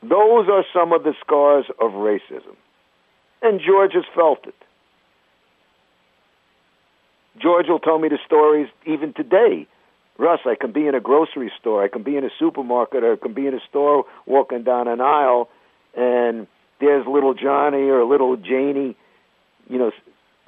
Those 0.04 0.50
are 0.50 0.66
some 0.74 0.94
of 0.94 1.04
the 1.04 1.16
scars 1.22 1.66
of 1.80 1.92
racism. 1.92 2.56
And 3.42 3.60
George 3.60 3.94
has 3.94 4.06
felt 4.14 4.46
it. 4.48 4.56
George 7.38 7.68
will 7.68 7.80
tell 7.80 7.98
me 7.98 8.10
the 8.10 8.20
stories 8.26 8.68
even 8.86 9.14
today. 9.14 9.68
Russ, 10.18 10.42
I 10.46 10.56
can 10.56 10.72
be 10.72 10.88
in 10.88 10.94
a 10.94 11.00
grocery 11.00 11.52
store, 11.60 11.84
I 11.84 11.88
can 11.88 12.04
be 12.04 12.18
in 12.18 12.24
a 12.24 12.30
supermarket, 12.38 13.04
or 13.04 13.14
I 13.14 13.16
can 13.16 13.34
be 13.34 13.48
in 13.48 13.54
a 13.54 13.60
store 13.70 14.06
walking 14.26 14.64
down 14.64 14.88
an 14.88 15.02
aisle, 15.02 15.50
and 15.96 16.48
there's 16.80 17.08
little 17.08 17.34
Johnny 17.34 17.90
or 17.90 18.04
little 18.04 18.36
Janie, 18.36 18.96
you 19.72 19.80
know, 19.80 19.92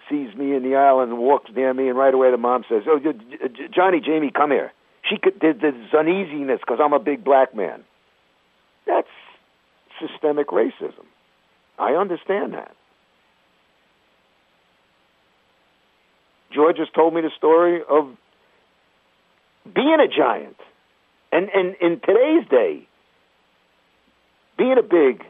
sees 0.10 0.36
me 0.36 0.54
in 0.54 0.64
the 0.64 0.76
aisle 0.76 1.00
and 1.00 1.18
walks 1.18 1.50
near 1.56 1.74
me, 1.74 1.88
and 1.88 1.98
right 1.98 2.14
away 2.14 2.30
the 2.30 2.38
mom 2.38 2.66
says, 2.68 2.84
"Oh, 2.88 3.00
Johnny, 3.74 4.02
Jamie, 4.02 4.32
come 4.32 4.52
here." 4.52 4.72
She 5.10 5.18
could, 5.18 5.40
there's 5.42 5.94
uneasiness 5.94 6.60
because 6.60 6.80
I'm 6.82 6.94
a 6.94 7.00
big 7.00 7.24
black 7.24 7.56
man. 7.56 7.84
That's 8.86 9.08
systemic 10.00 10.48
racism. 10.48 11.06
I 11.78 11.94
understand 11.94 12.54
that. 12.54 12.76
George 16.54 16.78
has 16.78 16.88
told 16.96 17.14
me 17.14 17.22
the 17.22 17.32
story 17.36 17.82
of 17.90 18.16
being 19.74 19.98
a 20.00 20.08
giant. 20.08 20.58
And, 21.32 21.50
and 21.50 21.76
in 21.82 22.00
today's 22.00 22.48
day, 22.50 22.88
being 24.58 24.78
a 24.78 24.84
big 24.84 25.26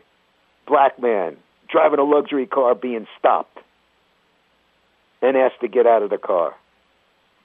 black 0.67 1.01
man, 1.01 1.37
driving 1.69 1.99
a 1.99 2.03
luxury 2.03 2.45
car, 2.45 2.75
being 2.75 3.07
stopped 3.17 3.59
and 5.23 5.37
asked 5.37 5.61
to 5.61 5.67
get 5.67 5.87
out 5.87 6.03
of 6.03 6.09
the 6.11 6.17
car. 6.17 6.53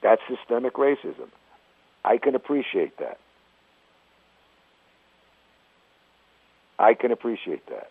That's 0.03 0.21
systemic 0.29 0.73
racism. 0.73 1.29
I 2.03 2.17
can 2.17 2.35
appreciate 2.35 2.97
that. 2.99 3.17
I 6.77 6.93
can 6.93 7.11
appreciate 7.11 7.65
that. 7.67 7.89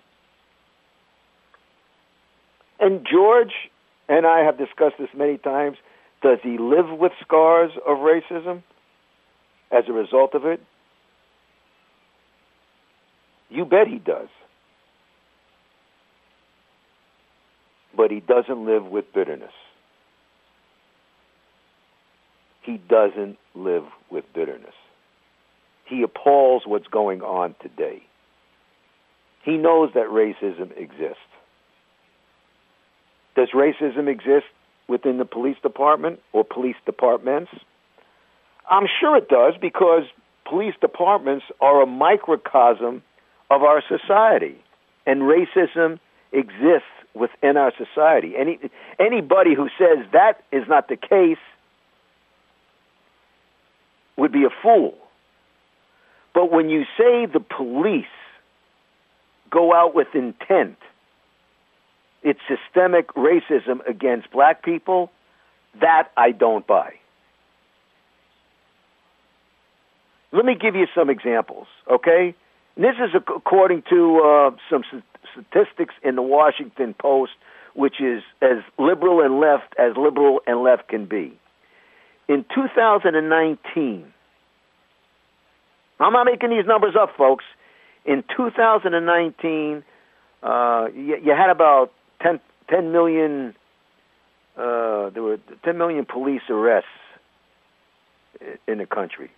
And 2.79 3.07
George 3.11 3.53
and 4.09 4.27
I 4.27 4.45
have 4.45 4.57
discussed 4.57 4.97
this 4.99 5.09
many 5.17 5.39
times. 5.39 5.79
Does 6.23 6.39
he 6.43 6.59
live 6.59 6.99
with 6.99 7.13
scars 7.23 7.73
of 7.87 7.99
racism 7.99 8.63
as 9.71 9.85
a 9.89 9.93
result 9.93 10.35
of 10.35 10.45
it? 10.45 10.61
You 13.51 13.65
bet 13.65 13.89
he 13.89 13.99
does. 13.99 14.29
But 17.97 18.11
he 18.11 18.21
doesn't 18.21 18.65
live 18.65 18.87
with 18.87 19.13
bitterness. 19.13 19.53
He 22.69 22.77
doesn't 22.77 23.39
live 23.55 23.85
with 24.11 24.27
bitterness. 24.35 24.75
He 25.87 26.03
appalls 26.03 26.65
what's 26.67 26.87
going 26.87 27.23
on 27.23 27.55
today. 27.63 28.03
He 29.43 29.57
knows 29.57 29.89
that 29.95 30.09
racism 30.09 30.77
exists. 30.77 31.17
Does 33.37 33.49
racism 33.55 34.07
exist 34.07 34.53
within 34.87 35.17
the 35.17 35.25
police 35.25 35.57
department 35.63 36.21
or 36.35 36.45
police 36.45 36.77
departments? 36.85 37.51
I'm 38.71 38.87
sure 39.01 39.17
it 39.17 39.31
does 39.31 39.55
because 39.59 40.03
police 40.47 40.75
departments 40.79 41.47
are 41.63 41.81
a 41.81 41.87
microcosm 41.87 43.03
of 43.51 43.63
our 43.63 43.83
society, 43.89 44.63
and 45.07 45.23
racism 45.23 46.01
exists 46.33 46.93
within 47.15 47.57
our 47.57 47.73
society. 47.79 48.35
Any 48.37 48.59
anybody 49.01 49.55
who 49.55 49.69
says 49.79 50.05
that 50.13 50.43
is 50.53 50.65
not 50.69 50.89
the 50.89 50.97
case 50.97 51.39
would 54.19 54.33
be 54.33 54.45
a 54.45 54.51
fool. 54.63 54.95
But 56.35 56.53
when 56.53 56.69
you 56.69 56.85
say 56.99 57.25
the 57.25 57.41
police 57.41 58.05
go 59.51 59.75
out 59.75 59.95
with 59.95 60.09
intent. 60.15 60.77
It's 62.23 62.41
systemic 62.49 63.09
racism 63.15 63.87
against 63.89 64.31
black 64.31 64.63
people. 64.63 65.11
That 65.81 66.09
I 66.17 66.33
don't 66.33 66.67
buy. 66.67 66.95
Let 70.33 70.45
me 70.45 70.57
give 70.61 70.75
you 70.75 70.87
some 70.95 71.09
examples, 71.09 71.67
okay? 71.91 72.35
And 72.77 72.85
this 72.85 72.97
is 72.97 73.15
according 73.15 73.83
to 73.89 74.21
uh, 74.21 74.51
some 74.71 74.83
statistics 75.33 75.95
in 76.03 76.17
the 76.17 76.23
Washington 76.23 76.95
Post, 76.95 77.33
which 77.75 78.01
is 78.01 78.23
as 78.43 78.59
liberal 78.79 79.23
and 79.23 79.41
left 79.41 79.75
as 79.79 79.97
liberal 79.97 80.41
and 80.47 80.63
left 80.63 80.89
can 80.89 81.07
be. 81.07 81.39
In 82.29 82.45
2019, 82.55 84.13
I'm 86.01 86.13
not 86.13 86.25
making 86.25 86.51
these 86.51 86.67
numbers 86.67 86.95
up, 87.01 87.17
folks 87.17 87.45
in 88.09 88.25
2019, 88.35 89.85
uh, 90.43 90.87
you, 90.95 91.19
you, 91.23 91.33
had 91.33 91.51
about 91.51 91.93
10, 92.23 92.41
10 92.71 92.91
million. 92.91 93.55
Uh, 94.57 95.11
there 95.11 95.23
were 95.23 95.39
10 95.65 95.77
million 95.77 96.07
police 96.07 96.41
arrests 96.49 96.89
in 98.67 98.79
the 98.79 98.87
country. 98.87 99.31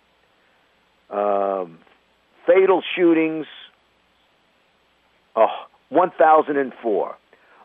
Um, 1.09 1.79
fatal 2.47 2.81
shootings, 2.95 3.45
oh, 5.35 5.47
1,004. 5.89 7.17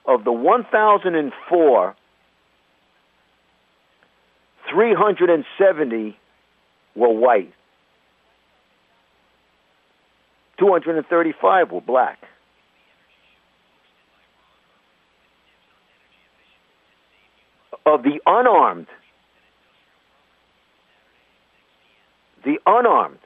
Of 0.07 0.25
the 0.25 0.33
1,004, 0.33 1.97
370 4.71 6.17
were 6.95 7.11
white. 7.11 7.53
235 10.59 11.71
were 11.71 11.81
black. 11.81 12.19
Of 17.85 18.03
the 18.03 18.21
unarmed, 18.27 18.89
the 22.45 22.59
unarmed 22.67 23.19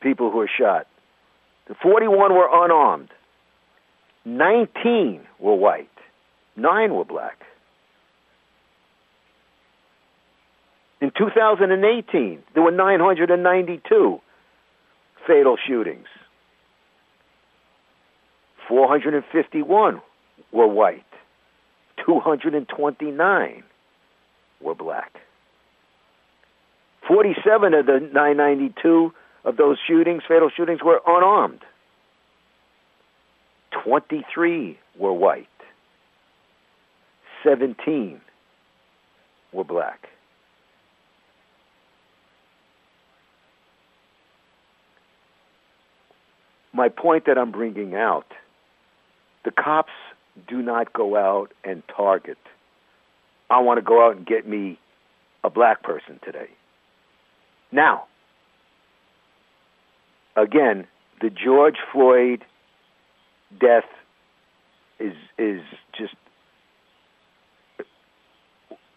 people 0.00 0.30
who 0.30 0.38
were 0.38 0.50
shot, 0.58 0.86
the 1.68 1.74
41 1.74 2.34
were 2.34 2.48
unarmed. 2.64 3.08
19 4.26 5.22
were 5.38 5.54
white. 5.54 5.88
9 6.56 6.94
were 6.94 7.06
black. 7.06 7.42
In 11.00 11.10
2018, 11.16 12.42
there 12.54 12.62
were 12.62 12.70
992 12.70 14.20
fatal 15.26 15.56
shootings. 15.66 16.06
451 18.68 20.00
were 20.52 20.66
white. 20.66 21.04
229 22.04 23.62
were 24.60 24.74
black. 24.74 25.12
47 27.08 27.74
of 27.74 27.86
the 27.86 27.98
992 28.12 29.12
of 29.44 29.56
those 29.56 29.78
shootings, 29.86 30.22
fatal 30.28 30.50
shootings, 30.54 30.80
were 30.82 31.00
unarmed. 31.06 31.60
23 33.84 34.78
were 34.98 35.12
white. 35.12 35.46
17 37.42 38.20
were 39.52 39.64
black. 39.64 40.08
My 46.72 46.88
point 46.88 47.26
that 47.26 47.38
I'm 47.38 47.50
bringing 47.50 47.94
out 47.94 48.26
the 49.44 49.50
cops 49.50 49.92
do 50.48 50.62
not 50.62 50.92
go 50.92 51.16
out 51.16 51.52
and 51.64 51.82
target. 51.94 52.38
I 53.48 53.60
want 53.60 53.78
to 53.78 53.82
go 53.82 54.06
out 54.06 54.16
and 54.16 54.26
get 54.26 54.46
me 54.46 54.78
a 55.42 55.50
black 55.50 55.82
person 55.82 56.20
today. 56.24 56.48
Now, 57.72 58.04
again, 60.36 60.86
the 61.20 61.30
George 61.30 61.76
Floyd 61.92 62.44
death 63.58 63.84
is 64.98 65.14
is 65.38 65.62
just 65.96 66.14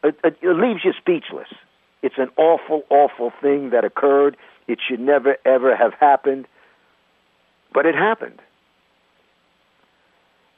it, 0.04 0.16
it, 0.24 0.38
leaves 0.44 0.82
you 0.84 0.92
speechless. 1.00 1.48
It's 2.02 2.18
an 2.18 2.30
awful, 2.38 2.84
awful 2.90 3.32
thing 3.42 3.70
that 3.70 3.86
occurred. 3.86 4.36
It 4.68 4.80
should 4.86 5.00
never, 5.00 5.38
ever 5.46 5.76
have 5.76 5.94
happened. 5.94 6.46
But 7.74 7.86
it 7.86 7.96
happened. 7.96 8.40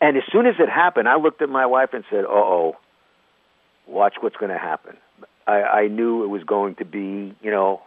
And 0.02 0.18
as 0.18 0.24
soon 0.32 0.46
as 0.46 0.56
it 0.60 0.70
happened, 0.70 1.08
I 1.08 1.16
looked 1.18 1.42
at 1.42 1.50
my 1.50 1.66
wife 1.66 1.90
and 1.94 2.04
said, 2.10 2.26
"Uh 2.26 2.30
oh, 2.30 2.78
watch 3.88 4.16
what's 4.20 4.36
going 4.36 4.52
to 4.52 4.58
happen." 4.58 4.98
I, 5.48 5.62
I 5.62 5.88
knew 5.88 6.24
it 6.24 6.28
was 6.28 6.44
going 6.44 6.76
to 6.76 6.86
be, 6.86 7.34
you 7.42 7.52
know, 7.52 7.82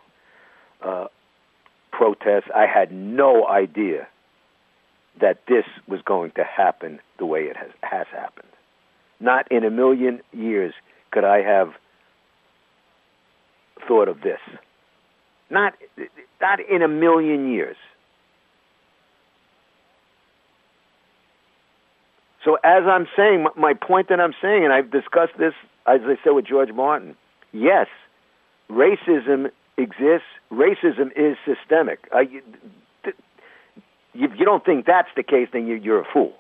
uh, 0.83 1.07
protests. 1.91 2.49
I 2.55 2.67
had 2.67 2.93
no 2.93 3.47
idea 3.47 4.07
that 5.21 5.41
this 5.49 5.65
was 5.87 6.01
going 6.03 6.31
to 6.33 6.45
happen 6.45 7.01
the 7.19 7.27
way 7.27 7.43
it 7.43 7.57
has, 7.57 7.71
has 7.83 8.07
happened. 8.13 8.49
Not 9.21 9.51
in 9.51 9.65
a 9.65 9.71
million 9.71 10.21
years 10.33 10.73
could 11.11 11.25
I 11.25 11.43
have 11.43 11.73
thought 13.87 14.09
of 14.09 14.21
this. 14.21 14.41
Not, 15.51 15.75
not 16.41 16.61
in 16.61 16.83
a 16.83 16.89
million 16.89 17.51
years. 17.51 17.77
So 22.45 22.57
as 22.65 22.85
I'm 22.87 23.07
saying, 23.17 23.47
my 23.57 23.75
point 23.75 24.09
that 24.09 24.21
I'm 24.21 24.35
saying, 24.41 24.65
and 24.65 24.73
I've 24.73 24.91
discussed 24.91 25.37
this, 25.39 25.55
as 25.87 26.01
I 26.05 26.17
said 26.23 26.31
with 26.31 26.47
George 26.47 26.73
Martin, 26.73 27.17
yes, 27.53 27.89
racism 28.71 29.51
exists. 29.77 30.29
Racism 30.53 31.11
is 31.17 31.37
systemic. 31.45 32.09
If 34.15 34.33
you 34.39 34.45
don't 34.45 34.65
think 34.65 34.87
that's 34.87 35.09
the 35.17 35.23
case, 35.23 35.49
then 35.53 35.67
you're 35.67 36.01
a 36.01 36.07
fool. 36.13 36.35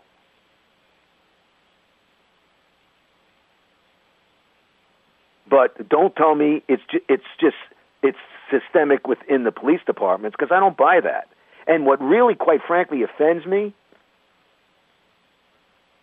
But 5.48 5.88
don't 5.88 6.14
tell 6.14 6.34
me 6.34 6.62
it's 6.68 6.82
it's 7.08 7.24
just 7.40 7.56
it's 8.02 8.18
systemic 8.50 9.06
within 9.06 9.44
the 9.44 9.52
police 9.52 9.80
departments 9.87 10.37
because 10.38 10.52
I 10.54 10.61
don't 10.61 10.76
buy 10.76 11.00
that. 11.00 11.28
And 11.66 11.87
what 11.87 12.00
really, 12.00 12.34
quite 12.34 12.61
frankly, 12.66 13.02
offends 13.02 13.46
me. 13.46 13.74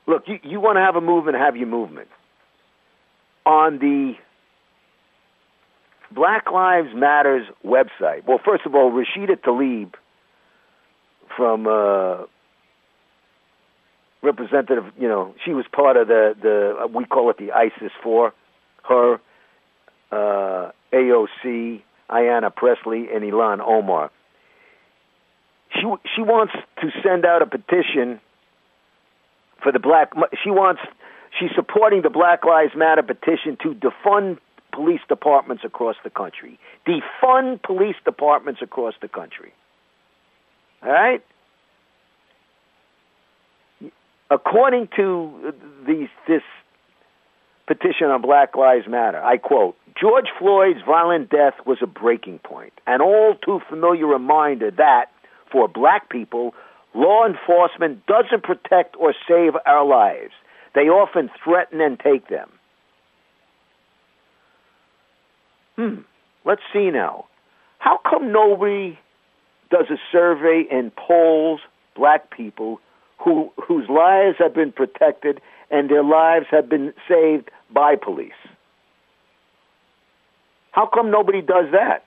Look, 0.07 0.23
you, 0.27 0.39
you 0.43 0.59
want 0.59 0.77
to 0.77 0.81
have 0.81 0.95
a 0.95 1.01
movement, 1.01 1.37
have 1.37 1.55
your 1.57 1.67
movement. 1.67 2.07
On 3.45 3.79
the 3.79 4.13
Black 6.11 6.51
Lives 6.51 6.89
Matters 6.93 7.47
website, 7.65 8.25
well, 8.27 8.39
first 8.43 8.65
of 8.65 8.75
all, 8.75 8.91
Rashida 8.91 9.37
Tlaib 9.37 9.93
from 11.35 11.67
uh, 11.67 12.25
representative, 14.21 14.85
you 14.99 15.07
know, 15.07 15.33
she 15.43 15.53
was 15.53 15.65
part 15.71 15.97
of 15.97 16.07
the 16.07 16.35
the 16.41 16.87
we 16.93 17.05
call 17.05 17.29
it 17.29 17.37
the 17.37 17.51
ISIS 17.51 17.91
four, 18.03 18.33
her, 18.83 19.19
uh, 20.11 20.71
AOC, 20.93 21.81
Ayanna 22.09 22.55
Pressley, 22.55 23.07
and 23.13 23.23
Ilhan 23.23 23.59
Omar. 23.59 24.11
She 25.73 25.81
she 26.15 26.21
wants 26.21 26.53
to 26.81 26.89
send 27.03 27.25
out 27.25 27.41
a 27.41 27.45
petition 27.45 28.19
for 29.65 29.71
the 29.71 29.79
black. 29.79 30.11
She 30.43 30.51
wants 30.51 30.81
she's 31.37 31.49
supporting 31.55 32.03
the 32.03 32.11
Black 32.11 32.45
Lives 32.45 32.73
Matter 32.75 33.01
petition 33.01 33.57
to 33.63 33.73
defund 33.73 34.37
police 34.71 35.01
departments 35.09 35.63
across 35.65 35.95
the 36.03 36.11
country. 36.11 36.59
Defund 36.87 37.63
police 37.63 37.95
departments 38.05 38.61
across 38.61 38.93
the 39.01 39.07
country. 39.07 39.53
All 40.83 40.91
right? 40.91 41.25
According 44.29 44.89
to 44.97 45.53
these, 45.87 46.09
this 46.27 46.43
petition 47.65 48.07
on 48.07 48.21
Black 48.21 48.55
Lives 48.55 48.87
Matter, 48.87 49.19
I 49.19 49.37
quote, 49.37 49.75
George 49.99 50.27
Floyd's 50.37 50.81
violent 50.85 51.31
death 51.31 51.55
was 51.65 51.79
a 51.81 51.87
breaking 51.87 52.37
point, 52.39 52.73
an 52.85 53.01
all 53.01 53.33
too 53.43 53.61
familiar 53.67 54.05
reminder 54.05 54.69
that, 54.71 55.05
for 55.51 55.67
black 55.67 56.09
people, 56.09 56.53
law 56.95 57.25
enforcement 57.27 58.05
doesn't 58.07 58.43
protect 58.43 58.95
or 58.97 59.13
save 59.27 59.53
our 59.65 59.85
lives. 59.85 60.33
They 60.73 60.89
often 60.89 61.29
threaten 61.43 61.81
and 61.81 61.99
take 61.99 62.27
them. 62.29 62.49
Hmm, 65.75 66.01
let's 66.45 66.61
see 66.73 66.89
now. 66.89 67.25
How 67.79 67.99
come 68.09 68.31
nobody 68.31 68.97
does 69.69 69.87
a 69.89 69.97
survey 70.11 70.63
and 70.71 70.95
polls 70.95 71.59
black 71.95 72.31
people 72.31 72.79
who 73.19 73.51
whose 73.67 73.87
lives 73.89 74.37
have 74.39 74.53
been 74.53 74.71
protected 74.71 75.41
and 75.69 75.89
their 75.89 76.03
lives 76.03 76.45
have 76.51 76.69
been 76.69 76.93
saved 77.09 77.49
by 77.71 77.95
police? 77.95 78.31
How 80.71 80.85
come 80.85 81.11
nobody 81.11 81.41
does 81.41 81.71
that? 81.71 82.05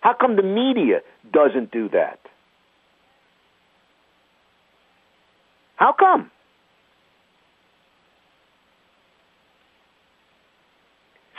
How 0.00 0.14
come 0.14 0.36
the 0.36 0.42
media 0.42 1.00
doesn't 1.32 1.70
do 1.70 1.88
that? 1.90 2.18
How 5.82 5.92
come? 5.92 6.30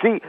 See, 0.02 0.20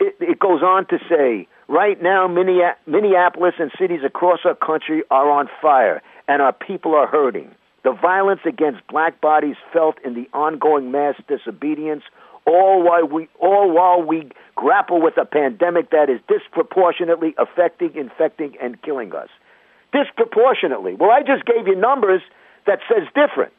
it 0.00 0.38
goes 0.38 0.62
on 0.62 0.86
to 0.86 0.98
say, 1.06 1.46
right 1.68 2.02
now, 2.02 2.26
Minneapolis 2.26 3.52
and 3.58 3.70
cities 3.78 4.00
across 4.06 4.38
our 4.46 4.54
country 4.54 5.02
are 5.10 5.30
on 5.30 5.50
fire, 5.60 6.00
and 6.28 6.40
our 6.40 6.54
people 6.54 6.94
are 6.94 7.06
hurting. 7.06 7.50
The 7.84 7.92
violence 7.92 8.40
against 8.46 8.86
black 8.88 9.20
bodies 9.20 9.56
felt 9.70 9.96
in 10.02 10.14
the 10.14 10.30
ongoing 10.32 10.90
mass 10.90 11.16
disobedience, 11.28 12.04
all 12.46 12.82
while 12.82 13.06
we 13.06 13.28
all 13.38 13.70
while 13.70 14.02
we 14.02 14.30
grapple 14.56 15.02
with 15.02 15.18
a 15.18 15.26
pandemic 15.26 15.90
that 15.90 16.08
is 16.08 16.20
disproportionately 16.26 17.34
affecting, 17.36 17.94
infecting, 17.96 18.54
and 18.62 18.80
killing 18.80 19.14
us. 19.14 19.28
Disproportionately. 19.92 20.94
Well, 20.94 21.10
I 21.10 21.20
just 21.20 21.44
gave 21.44 21.66
you 21.66 21.76
numbers 21.76 22.22
that 22.66 22.80
says 22.88 23.06
different. 23.14 23.52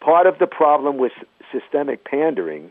Part 0.00 0.26
of 0.26 0.38
the 0.38 0.46
problem 0.46 0.98
with 0.98 1.12
systemic 1.52 2.04
pandering 2.04 2.70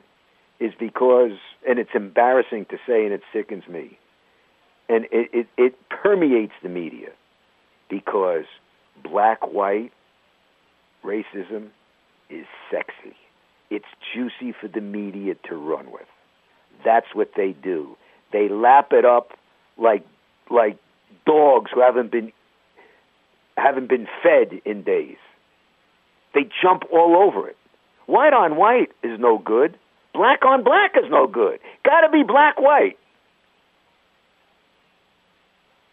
is 0.60 0.74
because, 0.80 1.32
and 1.68 1.80
it's 1.80 1.90
embarrassing 1.96 2.66
to 2.70 2.78
say, 2.88 3.06
and 3.06 3.14
it 3.14 3.22
sickens 3.34 3.68
me, 3.68 3.98
and 4.88 5.06
it, 5.12 5.30
it, 5.34 5.48
it 5.58 5.90
permeates 5.90 6.54
the 6.62 6.70
media 6.70 7.10
because 7.90 8.46
black 9.04 9.52
white 9.52 9.92
racism 11.04 11.70
is 12.30 12.46
sexy. 12.72 13.16
It's 13.70 13.86
juicy 14.14 14.54
for 14.60 14.68
the 14.68 14.82
media 14.82 15.36
to 15.50 15.56
run 15.56 15.92
with. 15.92 16.08
That's 16.86 17.08
what 17.14 17.32
they 17.36 17.54
do. 17.54 17.98
They 18.32 18.50
lap 18.50 18.90
it 18.92 19.06
up 19.06 19.32
like 19.78 20.06
like 20.50 20.78
dogs 21.26 21.72
who 21.74 21.82
haven't 21.82 22.12
been 22.12 22.32
haven't 23.64 23.88
been 23.88 24.08
fed 24.22 24.62
in 24.66 24.84
days. 24.84 25.18
They 26.34 26.50
jump 26.62 26.84
all 26.92 27.16
over 27.16 27.48
it. 27.48 27.58
White 28.06 28.34
on 28.34 28.56
white 28.58 28.92
is 29.04 29.20
no 29.20 29.38
good. 29.38 29.78
Black 30.14 30.46
on 30.46 30.64
black 30.64 30.92
is 30.98 31.10
no 31.10 31.28
good. 31.28 31.60
Got 31.86 32.02
to 32.02 32.12
be 32.12 32.24
black 32.24 32.60
white. 32.60 32.98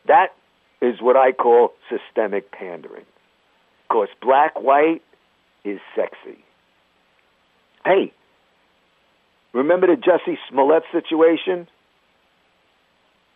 That 0.06 0.28
is 0.82 1.00
what 1.00 1.16
I 1.16 1.32
call 1.32 1.72
systemic 1.88 2.50
pandering. 2.50 3.04
Because 3.88 4.08
black 4.20 4.60
white 4.60 5.02
is 5.64 5.78
sexy. 5.94 6.42
Hey, 7.84 8.12
remember 9.52 9.86
the 9.86 10.00
Jussie 10.00 10.38
Smollett 10.48 10.82
situation? 10.92 11.68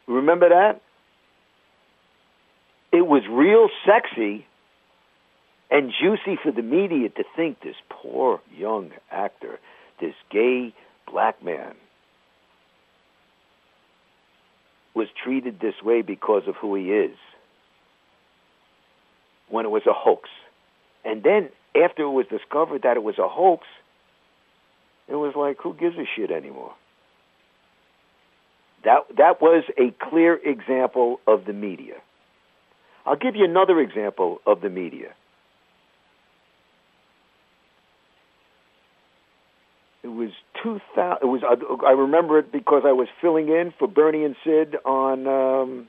Remember 0.07 0.49
that? 0.49 0.81
It 2.95 3.05
was 3.05 3.25
real 3.29 3.71
sexy 3.85 4.47
and 5.69 5.93
juicy 6.01 6.39
for 6.41 6.53
the 6.53 6.63
media 6.63 7.09
to 7.09 7.25
think 7.35 7.61
this 7.61 7.75
poor 7.91 8.41
young 8.57 8.93
actor, 9.11 9.59
this 10.01 10.15
gay 10.31 10.73
black 11.11 11.43
man, 11.43 11.75
was 14.95 15.09
treated 15.25 15.59
this 15.59 15.75
way 15.83 16.03
because 16.03 16.45
of 16.47 16.55
who 16.55 16.77
he 16.77 16.93
is 16.93 17.17
when 19.49 19.65
it 19.65 19.71
was 19.71 19.83
a 19.89 19.93
hoax. 19.93 20.31
And 21.05 21.25
then 21.25 21.49
after 21.75 22.05
it 22.05 22.11
was 22.11 22.27
discovered 22.31 22.83
that 22.83 22.97
it 22.97 23.03
was 23.03 23.19
a 23.19 23.27
hoax, 23.27 23.67
it 25.09 25.17
was 25.17 25.35
like, 25.35 25.57
who 25.61 25.75
gives 25.75 25.97
a 25.99 26.05
shit 26.15 26.31
anymore? 26.31 26.75
That 28.85 29.01
that 29.17 29.43
was 29.43 29.65
a 29.77 29.91
clear 29.91 30.37
example 30.37 31.19
of 31.27 31.45
the 31.45 31.53
media. 31.53 31.97
I'll 33.07 33.17
give 33.17 33.37
you 33.37 33.45
another 33.45 33.81
example 33.81 34.41
of 34.47 34.61
the 34.61 34.71
media. 34.71 35.15
It 40.03 40.09
was 40.09 40.31
2000. 40.63 41.19
It 41.23 41.27
was. 41.27 41.43
I 41.87 41.93
remember 41.93 42.39
it 42.39 42.53
because 42.53 42.83
I 42.87 42.93
was 42.93 43.09
filling 43.21 43.49
in 43.49 43.73
for 43.79 43.89
Bernie 43.89 44.25
and 44.25 44.37
Sid 44.45 44.77
on, 44.85 45.27
um, 45.27 45.89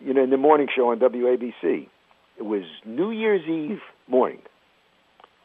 you 0.00 0.12
know, 0.12 0.24
in 0.24 0.30
the 0.30 0.36
morning 0.36 0.68
show 0.74 0.90
on 0.90 0.98
WABC. 0.98 1.88
It 2.36 2.42
was 2.42 2.64
New 2.84 3.10
Year's 3.10 3.48
Eve 3.48 3.80
morning, 4.08 4.42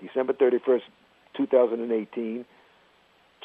December 0.01 0.33
31st, 0.33 0.81
2018. 1.37 2.45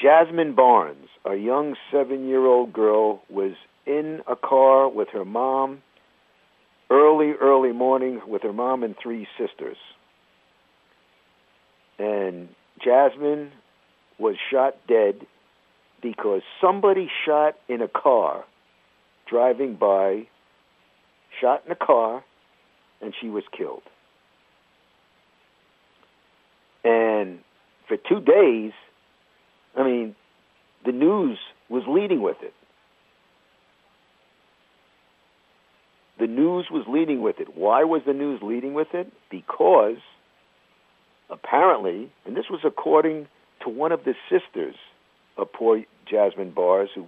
Jasmine 0.02 0.54
Barnes, 0.54 1.08
a 1.24 1.36
young 1.36 1.74
seven-year-old 1.90 2.72
girl, 2.72 3.22
was 3.30 3.52
in 3.86 4.20
a 4.26 4.36
car 4.36 4.88
with 4.88 5.08
her 5.10 5.24
mom 5.24 5.82
early, 6.90 7.32
early 7.40 7.72
morning 7.72 8.20
with 8.26 8.42
her 8.42 8.52
mom 8.52 8.82
and 8.82 8.94
three 9.00 9.26
sisters. 9.38 9.76
And 11.98 12.48
Jasmine 12.84 13.52
was 14.18 14.36
shot 14.50 14.76
dead 14.86 15.26
because 16.02 16.42
somebody 16.60 17.10
shot 17.24 17.56
in 17.68 17.82
a 17.82 17.88
car 17.88 18.44
driving 19.28 19.74
by, 19.74 20.26
shot 21.40 21.62
in 21.66 21.72
a 21.72 21.76
car, 21.76 22.22
and 23.00 23.14
she 23.20 23.28
was 23.28 23.44
killed. 23.56 23.82
And 26.84 27.40
for 27.88 27.96
two 27.96 28.20
days, 28.20 28.72
I 29.76 29.82
mean, 29.82 30.14
the 30.84 30.92
news 30.92 31.38
was 31.68 31.82
leading 31.88 32.22
with 32.22 32.36
it. 32.42 32.54
The 36.18 36.25
news 36.36 36.66
was 36.70 36.84
leading 36.86 37.22
with 37.22 37.40
it. 37.40 37.56
Why 37.56 37.84
was 37.84 38.02
the 38.06 38.12
news 38.12 38.40
leading 38.42 38.74
with 38.74 38.88
it? 38.94 39.10
Because 39.30 39.96
apparently, 41.30 42.10
and 42.24 42.36
this 42.36 42.46
was 42.50 42.60
according 42.64 43.26
to 43.62 43.68
one 43.68 43.92
of 43.92 44.04
the 44.04 44.14
sisters 44.30 44.76
of 45.36 45.52
poor 45.52 45.82
Jasmine 46.08 46.52
Barnes, 46.52 46.90
who, 46.94 47.06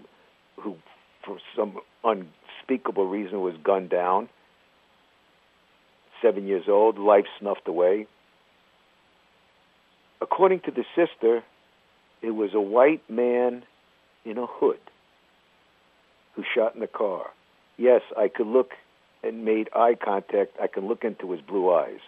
who 0.61 0.77
for 1.25 1.39
some 1.55 1.79
unspeakable 2.03 3.07
reason 3.07 3.41
was 3.41 3.55
gunned 3.63 3.91
down. 3.91 4.29
Seven 6.23 6.47
years 6.47 6.65
old, 6.69 6.99
life 6.99 7.27
snuffed 7.39 7.69
away. 7.69 8.07
According 10.21 10.61
to 10.61 10.73
the 10.73 10.85
sister, 10.97 11.45
it 12.23 12.33
was 12.33 12.51
a 12.55 12.61
white 12.61 13.09
man 13.09 13.63
in 14.25 14.37
a 14.37 14.47
hood 14.47 14.81
who 16.35 16.43
shot 16.55 16.75
in 16.75 16.81
the 16.81 16.89
car. 16.89 17.27
Yes, 17.77 18.03
I 18.17 18.27
could 18.29 18.49
look 18.49 18.73
and 19.23 19.45
made 19.45 19.69
eye 19.75 19.97
contact. 20.03 20.57
I 20.61 20.67
can 20.67 20.87
look 20.87 21.05
into 21.05 21.33
his 21.33 21.41
blue 21.41 21.73
eyes. 21.73 22.01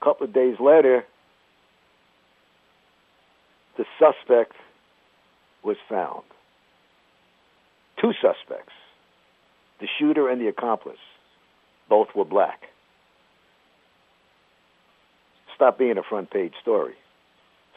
A 0.00 0.04
couple 0.04 0.26
of 0.26 0.32
days 0.32 0.56
later, 0.60 1.04
the 3.76 3.84
suspect 3.98 4.52
was 5.62 5.76
found. 5.88 6.22
Two 8.00 8.12
suspects, 8.20 8.72
the 9.80 9.88
shooter 9.98 10.28
and 10.28 10.40
the 10.40 10.48
accomplice. 10.48 10.98
Both 11.88 12.08
were 12.14 12.24
black. 12.24 12.62
Stop 15.54 15.78
being 15.78 15.96
a 15.96 16.02
front 16.02 16.30
page 16.30 16.52
story. 16.60 16.94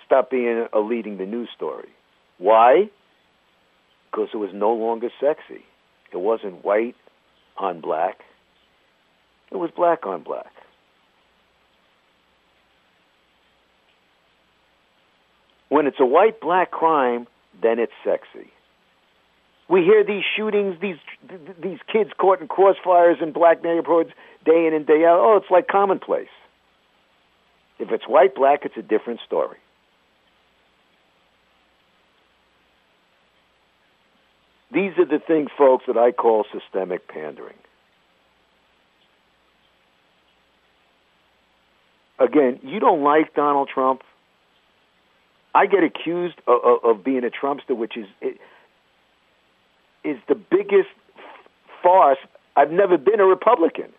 Stop 0.05 0.29
being 0.29 0.67
a 0.73 0.79
leading 0.79 1.17
the 1.17 1.25
news 1.25 1.49
story. 1.55 1.89
Why? 2.37 2.89
Because 4.11 4.29
it 4.33 4.37
was 4.37 4.49
no 4.53 4.73
longer 4.73 5.09
sexy. 5.21 5.63
It 6.11 6.17
wasn't 6.17 6.65
white 6.65 6.95
on 7.59 7.81
black. 7.81 8.21
It 9.51 9.57
was 9.57 9.71
black 9.75 10.05
on 10.05 10.23
black. 10.23 10.51
When 15.69 15.85
it's 15.85 15.99
a 15.99 16.05
white 16.05 16.41
black 16.41 16.71
crime, 16.71 17.27
then 17.61 17.79
it's 17.79 17.93
sexy. 18.03 18.51
We 19.69 19.81
hear 19.81 20.03
these 20.03 20.23
shootings, 20.35 20.77
these 20.81 20.97
these 21.61 21.77
kids 21.91 22.09
caught 22.17 22.41
in 22.41 22.47
crossfires 22.47 23.21
in 23.21 23.31
black 23.31 23.63
neighborhoods 23.63 24.09
day 24.43 24.65
in 24.65 24.73
and 24.73 24.85
day 24.85 25.05
out. 25.05 25.19
Oh, 25.19 25.37
it's 25.37 25.51
like 25.51 25.67
commonplace. 25.67 26.27
If 27.77 27.91
it's 27.91 28.07
white 28.07 28.33
black, 28.33 28.65
it's 28.65 28.77
a 28.77 28.81
different 28.81 29.19
story. 29.25 29.57
These 34.71 34.88
are 34.99 35.05
the 35.05 35.19
things, 35.19 35.49
folks, 35.57 35.85
that 35.87 35.97
I 35.97 36.11
call 36.11 36.45
systemic 36.51 37.07
pandering. 37.07 37.55
Again, 42.19 42.59
you 42.63 42.79
don't 42.79 43.01
like 43.01 43.33
Donald 43.33 43.69
Trump. 43.73 44.01
I 45.55 45.65
get 45.65 45.83
accused 45.83 46.35
of, 46.47 46.59
of, 46.63 46.83
of 46.83 47.03
being 47.03 47.23
a 47.23 47.29
Trumpster, 47.29 47.75
which 47.75 47.97
is 47.97 48.07
is 50.03 50.17
the 50.27 50.35
biggest 50.35 50.89
farce. 51.81 52.17
I've 52.55 52.71
never 52.71 52.97
been 52.97 53.19
a 53.19 53.25
Republican, 53.25 53.91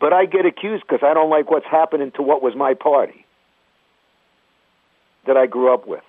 but 0.00 0.12
I 0.12 0.24
get 0.24 0.46
accused 0.46 0.84
because 0.88 1.06
I 1.06 1.12
don't 1.12 1.30
like 1.30 1.50
what's 1.50 1.66
happening 1.66 2.10
to 2.12 2.22
what 2.22 2.42
was 2.42 2.56
my 2.56 2.74
party 2.74 3.26
that 5.26 5.36
I 5.36 5.46
grew 5.46 5.72
up 5.72 5.86
with. 5.86 6.02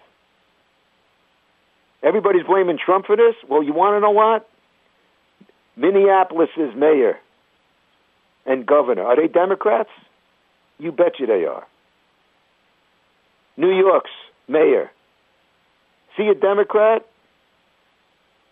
Everybody's 2.09 2.43
blaming 2.43 2.79
Trump 2.83 3.05
for 3.05 3.15
this. 3.15 3.35
Well, 3.47 3.61
you 3.61 3.71
want 3.71 3.95
to 3.95 3.99
know 3.99 4.09
what? 4.09 4.49
Minneapolis's 5.75 6.75
mayor 6.75 7.19
and 8.47 8.65
governor 8.65 9.03
are 9.03 9.15
they 9.15 9.27
Democrats? 9.27 9.91
You 10.79 10.91
bet 10.91 11.19
you 11.19 11.27
they 11.27 11.45
are. 11.45 11.67
New 13.57 13.69
York's 13.69 14.09
mayor. 14.47 14.89
See 16.17 16.25
a 16.25 16.33
Democrat? 16.33 17.05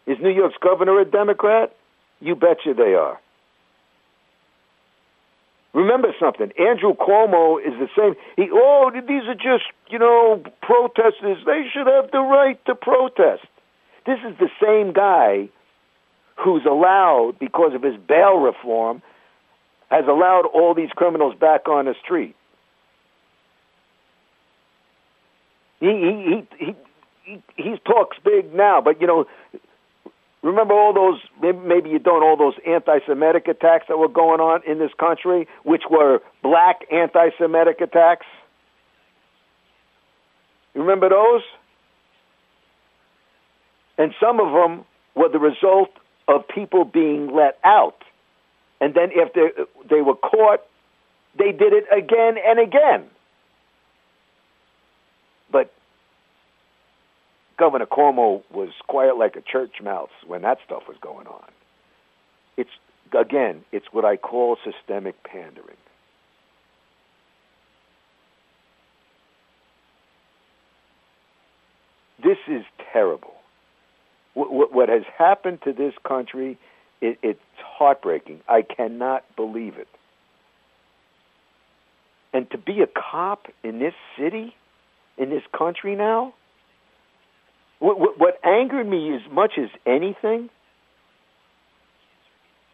Is 0.05 0.17
New 0.21 0.29
York's 0.29 0.57
governor 0.61 0.99
a 0.99 1.05
Democrat? 1.05 1.75
You 2.21 2.35
bet 2.35 2.57
you 2.63 2.75
they 2.75 2.93
are. 2.93 3.19
Remember 5.78 6.07
something. 6.19 6.51
Andrew 6.57 6.95
Cuomo 6.95 7.59
is 7.59 7.73
the 7.78 7.88
same. 7.95 8.15
He, 8.36 8.49
oh, 8.51 8.89
these 8.91 9.25
are 9.28 9.36
just, 9.36 9.65
you 9.89 9.99
know, 9.99 10.41
protesters. 10.63 11.38
They 11.45 11.67
should 11.71 11.86
have 11.86 12.09
the 12.09 12.17
right 12.19 12.59
to 12.65 12.73
protest. 12.73 13.45
This 14.07 14.17
is 14.28 14.36
the 14.39 14.49
same 14.59 14.91
guy 14.91 15.49
who's 16.36 16.65
allowed, 16.65 17.36
because 17.39 17.75
of 17.75 17.84
his 17.84 17.95
bail 17.95 18.39
reform, 18.39 19.03
has 19.91 20.05
allowed 20.07 20.47
all 20.51 20.73
these 20.73 20.89
criminals 20.95 21.36
back 21.36 21.67
on 21.67 21.86
the 21.86 21.93
street. 22.03 22.36
He 25.80 25.86
he 25.86 26.47
he 26.57 26.75
he 27.23 27.43
he 27.55 27.78
talks 27.86 28.17
big 28.25 28.51
now, 28.51 28.82
but 28.82 28.99
you 28.99 29.05
know, 29.05 29.25
Remember 30.47 30.73
all 30.73 30.93
those, 30.93 31.19
maybe 31.41 31.89
you 31.89 31.99
don't, 31.99 32.23
all 32.23 32.37
those 32.37 32.53
anti 32.65 32.99
Semitic 33.05 33.49
attacks 33.49 33.87
that 33.89 33.97
were 33.97 34.07
going 34.07 34.39
on 34.39 34.61
in 34.65 34.79
this 34.79 34.91
country, 34.97 35.45
which 35.63 35.83
were 35.89 36.21
black 36.41 36.85
anti 36.89 37.31
Semitic 37.37 37.81
attacks? 37.81 38.25
You 40.73 40.83
remember 40.83 41.09
those? 41.09 41.41
And 43.97 44.13
some 44.21 44.39
of 44.39 44.53
them 44.53 44.85
were 45.15 45.27
the 45.27 45.37
result 45.37 45.89
of 46.29 46.47
people 46.47 46.85
being 46.85 47.35
let 47.35 47.59
out. 47.65 48.01
And 48.79 48.93
then 48.93 49.09
if 49.11 49.33
they, 49.33 49.49
they 49.89 50.01
were 50.01 50.15
caught, 50.15 50.61
they 51.37 51.51
did 51.51 51.73
it 51.73 51.87
again 51.91 52.35
and 52.41 52.57
again. 52.57 53.09
But 55.51 55.73
Governor 57.57 57.87
Cuomo 57.87 58.43
was 58.51 58.69
quiet 58.87 59.17
like 59.17 59.35
a 59.35 59.41
church 59.41 59.81
mouse 59.83 60.11
when 60.25 60.43
that 60.43 60.59
stuff 60.65 60.83
was 60.87 60.97
going 61.01 61.27
on. 61.27 61.45
It's 62.55 62.69
again, 63.17 63.63
it's 63.71 63.87
what 63.91 64.05
I 64.05 64.17
call 64.17 64.57
systemic 64.63 65.23
pandering. 65.23 65.77
This 72.23 72.37
is 72.47 72.63
terrible. 72.91 73.33
What, 74.33 74.73
what 74.73 74.89
has 74.89 75.03
happened 75.17 75.59
to 75.63 75.73
this 75.73 75.93
country, 76.07 76.57
it, 77.01 77.17
it's 77.23 77.39
heartbreaking. 77.63 78.41
I 78.47 78.61
cannot 78.61 79.23
believe 79.35 79.77
it. 79.77 79.87
And 82.33 82.49
to 82.51 82.57
be 82.57 82.81
a 82.81 82.87
cop 82.87 83.47
in 83.63 83.79
this 83.79 83.93
city, 84.19 84.55
in 85.17 85.29
this 85.29 85.43
country 85.57 85.95
now, 85.95 86.33
what, 87.80 88.19
what, 88.19 88.39
angered 88.43 88.88
me 88.88 89.13
as 89.13 89.21
much 89.32 89.53
as 89.57 89.69
anything 89.86 90.49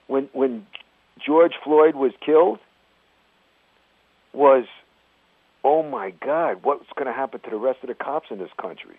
when 0.07 0.29
when 0.33 0.65
George 1.25 1.53
Floyd 1.63 1.95
was 1.95 2.11
killed 2.25 2.59
was, 4.33 4.65
oh 5.63 5.83
my 5.83 6.11
God, 6.11 6.63
what's 6.63 6.85
going 6.95 7.07
to 7.07 7.13
happen 7.13 7.39
to 7.41 7.49
the 7.49 7.57
rest 7.57 7.79
of 7.83 7.87
the 7.87 7.95
cops 7.95 8.27
in 8.29 8.39
this 8.39 8.49
country? 8.61 8.97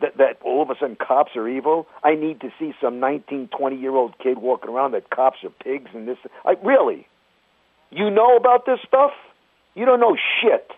That 0.00 0.16
that 0.18 0.38
all 0.42 0.62
of 0.62 0.70
a 0.70 0.74
sudden 0.78 0.96
cops 0.96 1.32
are 1.36 1.48
evil. 1.48 1.86
I 2.02 2.14
need 2.14 2.40
to 2.40 2.50
see 2.58 2.72
some 2.80 3.00
19, 3.00 3.48
20 3.56 3.76
year 3.76 3.94
old 3.94 4.18
kid 4.18 4.38
walking 4.38 4.70
around 4.70 4.92
that 4.92 5.10
cops 5.10 5.38
are 5.44 5.50
pigs 5.50 5.90
and 5.94 6.08
this. 6.08 6.18
I 6.44 6.54
really, 6.64 7.06
you 7.90 8.10
know 8.10 8.36
about 8.36 8.66
this 8.66 8.78
stuff? 8.86 9.12
You 9.74 9.84
don't 9.84 10.00
know 10.00 10.16
shit. 10.40 10.70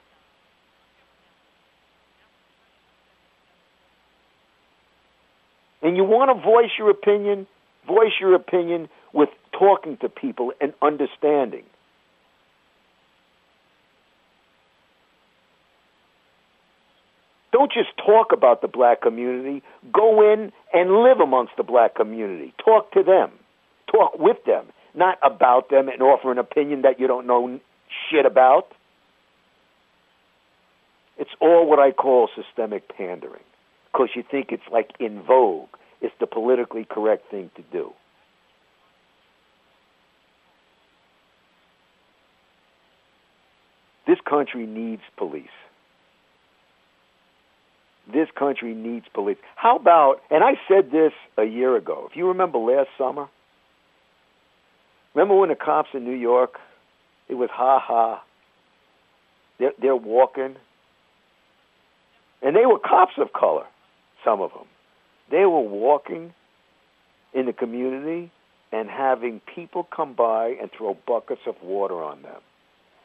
And 5.85 5.99
you 5.99 6.03
want 6.03 6.37
to 6.37 6.43
voice 6.43 6.71
your 6.79 6.91
opinion, 6.91 7.47
voice 7.87 8.15
your 8.19 8.35
opinion 8.35 8.89
with 9.13 9.29
talking 9.53 9.99
to 9.99 10.09
people 10.09 10.53
and 10.61 10.73
understanding. 10.81 11.63
Don't 17.53 17.71
just 17.71 17.91
talk 17.99 18.33
about 18.33 18.63
the 18.63 18.67
black 18.67 19.03
community. 19.03 19.63
Go 19.93 20.33
in 20.33 20.51
and 20.73 20.91
live 21.05 21.21
amongst 21.21 21.53
the 21.57 21.63
black 21.63 21.95
community. 21.95 22.53
Talk 22.65 22.91
to 22.93 23.03
them. 23.05 23.31
Talk 23.93 24.19
with 24.19 24.43
them, 24.45 24.67
not 24.95 25.19
about 25.23 25.69
them 25.69 25.89
and 25.89 26.03
offer 26.03 26.33
an 26.33 26.39
opinion 26.39 26.83
that 26.83 26.99
you 26.99 27.07
don't 27.07 27.27
know 27.27 27.61
shit 28.11 28.27
about. 28.27 28.73
It's 31.17 31.31
all 31.41 31.69
what 31.69 31.79
I 31.79 31.93
call 31.93 32.29
systemic 32.35 32.89
pandering 32.89 33.45
because 33.95 34.09
you 34.17 34.25
think 34.29 34.49
it's 34.51 34.65
like 34.73 34.91
in 34.99 35.23
vogue. 35.23 35.69
It's 36.01 36.15
the 36.19 36.27
politically 36.27 36.85
correct 36.85 37.31
thing 37.31 37.51
to 37.55 37.63
do. 37.73 37.93
This 44.07 44.19
country 44.29 44.67
needs 44.67 45.03
police. 45.17 45.47
This 48.13 48.29
country 48.37 48.75
needs 48.75 49.07
police. 49.15 49.39
How 49.57 49.77
about, 49.77 50.17
and 50.31 50.43
I 50.45 50.55
said 50.69 50.91
this 50.91 51.13
a 51.39 51.45
year 51.45 51.77
ago, 51.77 52.09
if 52.11 52.17
you 52.17 52.29
remember 52.29 52.59
last 52.59 52.89
summer, 52.99 53.29
remember 55.15 55.37
when 55.37 55.49
the 55.49 55.55
cops 55.55 55.91
in 55.95 56.05
New 56.05 56.17
York, 56.17 56.59
it 57.29 57.35
was 57.35 57.49
ha 57.51 57.79
ha. 57.79 58.23
They're, 59.59 59.73
they're 59.81 59.97
walking, 59.97 60.57
and 62.43 62.57
they 62.57 62.67
were 62.67 62.79
cops 62.81 63.15
of 63.19 63.33
color, 63.33 63.65
some 64.25 64.41
of 64.41 64.51
them. 64.53 64.67
They 65.31 65.45
were 65.45 65.61
walking 65.61 66.35
in 67.33 67.47
the 67.47 67.53
community 67.53 68.31
and 68.73 68.89
having 68.89 69.41
people 69.55 69.85
come 69.85 70.15
by 70.15 70.57
and 70.61 70.71
throw 70.77 70.97
buckets 71.07 71.43
of 71.47 71.55
water 71.63 72.03
on 72.03 72.23
them 72.23 72.41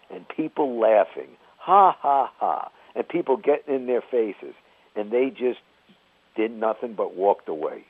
and 0.09 0.27
people 0.27 0.79
laughing, 0.79 1.29
ha 1.57 1.95
ha 1.99 2.31
ha, 2.37 2.71
and 2.95 3.07
people 3.07 3.37
getting 3.37 3.75
in 3.75 3.85
their 3.85 4.01
faces, 4.01 4.55
and 4.95 5.11
they 5.11 5.29
just 5.29 5.59
did 6.35 6.51
nothing 6.51 6.93
but 6.93 7.15
walked 7.15 7.47
away. 7.47 7.83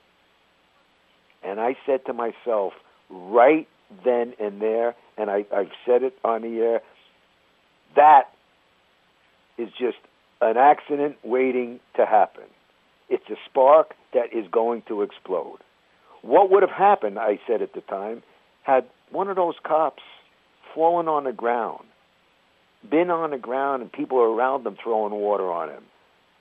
And 1.44 1.60
I 1.60 1.78
said 1.86 2.06
to 2.06 2.14
myself, 2.14 2.74
right 3.10 3.68
then 4.04 4.34
and 4.40 4.62
there, 4.62 4.96
and 5.18 5.30
I, 5.30 5.46
I've 5.56 5.72
said 5.86 6.04
it 6.04 6.18
on 6.24 6.42
the 6.42 6.60
air, 6.60 6.82
that 7.96 8.30
is 9.58 9.70
just 9.80 9.98
an 10.42 10.58
accident 10.58 11.18
waiting 11.24 11.80
to 11.96 12.06
happen. 12.06 12.44
It's 13.10 13.30
a 13.30 13.36
spark 13.50 13.96
that 14.14 14.34
is 14.34 14.46
going 14.52 14.84
to 14.88 15.02
explode. 15.02 15.60
What 16.22 16.52
would 16.52 16.64
have 16.64 16.72
happened, 16.72 17.18
I 17.18 17.40
said 17.48 17.62
at 17.62 17.74
the 17.74 17.82
time, 17.82 18.24
had 18.64 18.86
one 19.12 19.30
of 19.30 19.36
those 19.36 19.56
cops 19.64 20.04
fallen 20.74 21.08
on 21.08 21.24
the 21.24 21.32
ground 21.32 21.86
been 22.88 23.10
on 23.10 23.32
the 23.32 23.38
ground 23.38 23.82
and 23.82 23.92
people 23.92 24.20
around 24.20 24.64
them 24.64 24.78
throwing 24.82 25.14
water 25.14 25.52
on 25.52 25.70
him. 25.70 25.84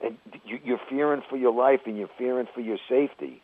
And 0.00 0.16
you're 0.44 0.80
fearing 0.88 1.22
for 1.28 1.36
your 1.36 1.52
life 1.52 1.80
and 1.86 1.96
you're 1.96 2.10
fearing 2.16 2.46
for 2.54 2.60
your 2.60 2.78
safety. 2.88 3.42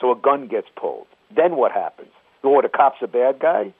So 0.00 0.12
a 0.12 0.16
gun 0.16 0.48
gets 0.48 0.68
pulled. 0.76 1.06
Then 1.34 1.56
what 1.56 1.72
happens? 1.72 2.10
Oh, 2.44 2.60
the 2.60 2.68
cop's 2.68 2.98
a 3.02 3.06
bad 3.06 3.38
guy? 3.40 3.74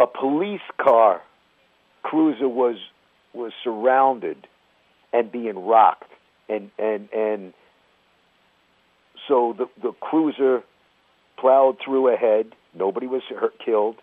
A 0.00 0.06
police 0.06 0.60
car 0.78 1.22
cruiser 2.02 2.48
was 2.48 2.76
was 3.34 3.52
surrounded 3.62 4.46
and 5.12 5.30
being 5.30 5.66
rocked 5.66 6.10
and 6.48 6.70
and 6.78 7.08
and 7.12 7.52
so 9.26 9.54
the 9.56 9.66
the 9.82 9.92
cruiser 10.00 10.62
plowed 11.38 11.78
through 11.84 12.12
ahead. 12.12 12.54
Nobody 12.74 13.06
was 13.06 13.22
hurt, 13.28 13.54
killed. 13.64 13.96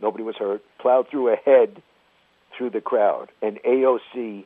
Nobody 0.00 0.22
was 0.22 0.36
hurt. 0.36 0.62
Plowed 0.78 1.08
through 1.08 1.32
ahead 1.32 1.82
through 2.56 2.70
the 2.70 2.80
crowd. 2.80 3.30
And 3.42 3.58
AOC 3.62 4.44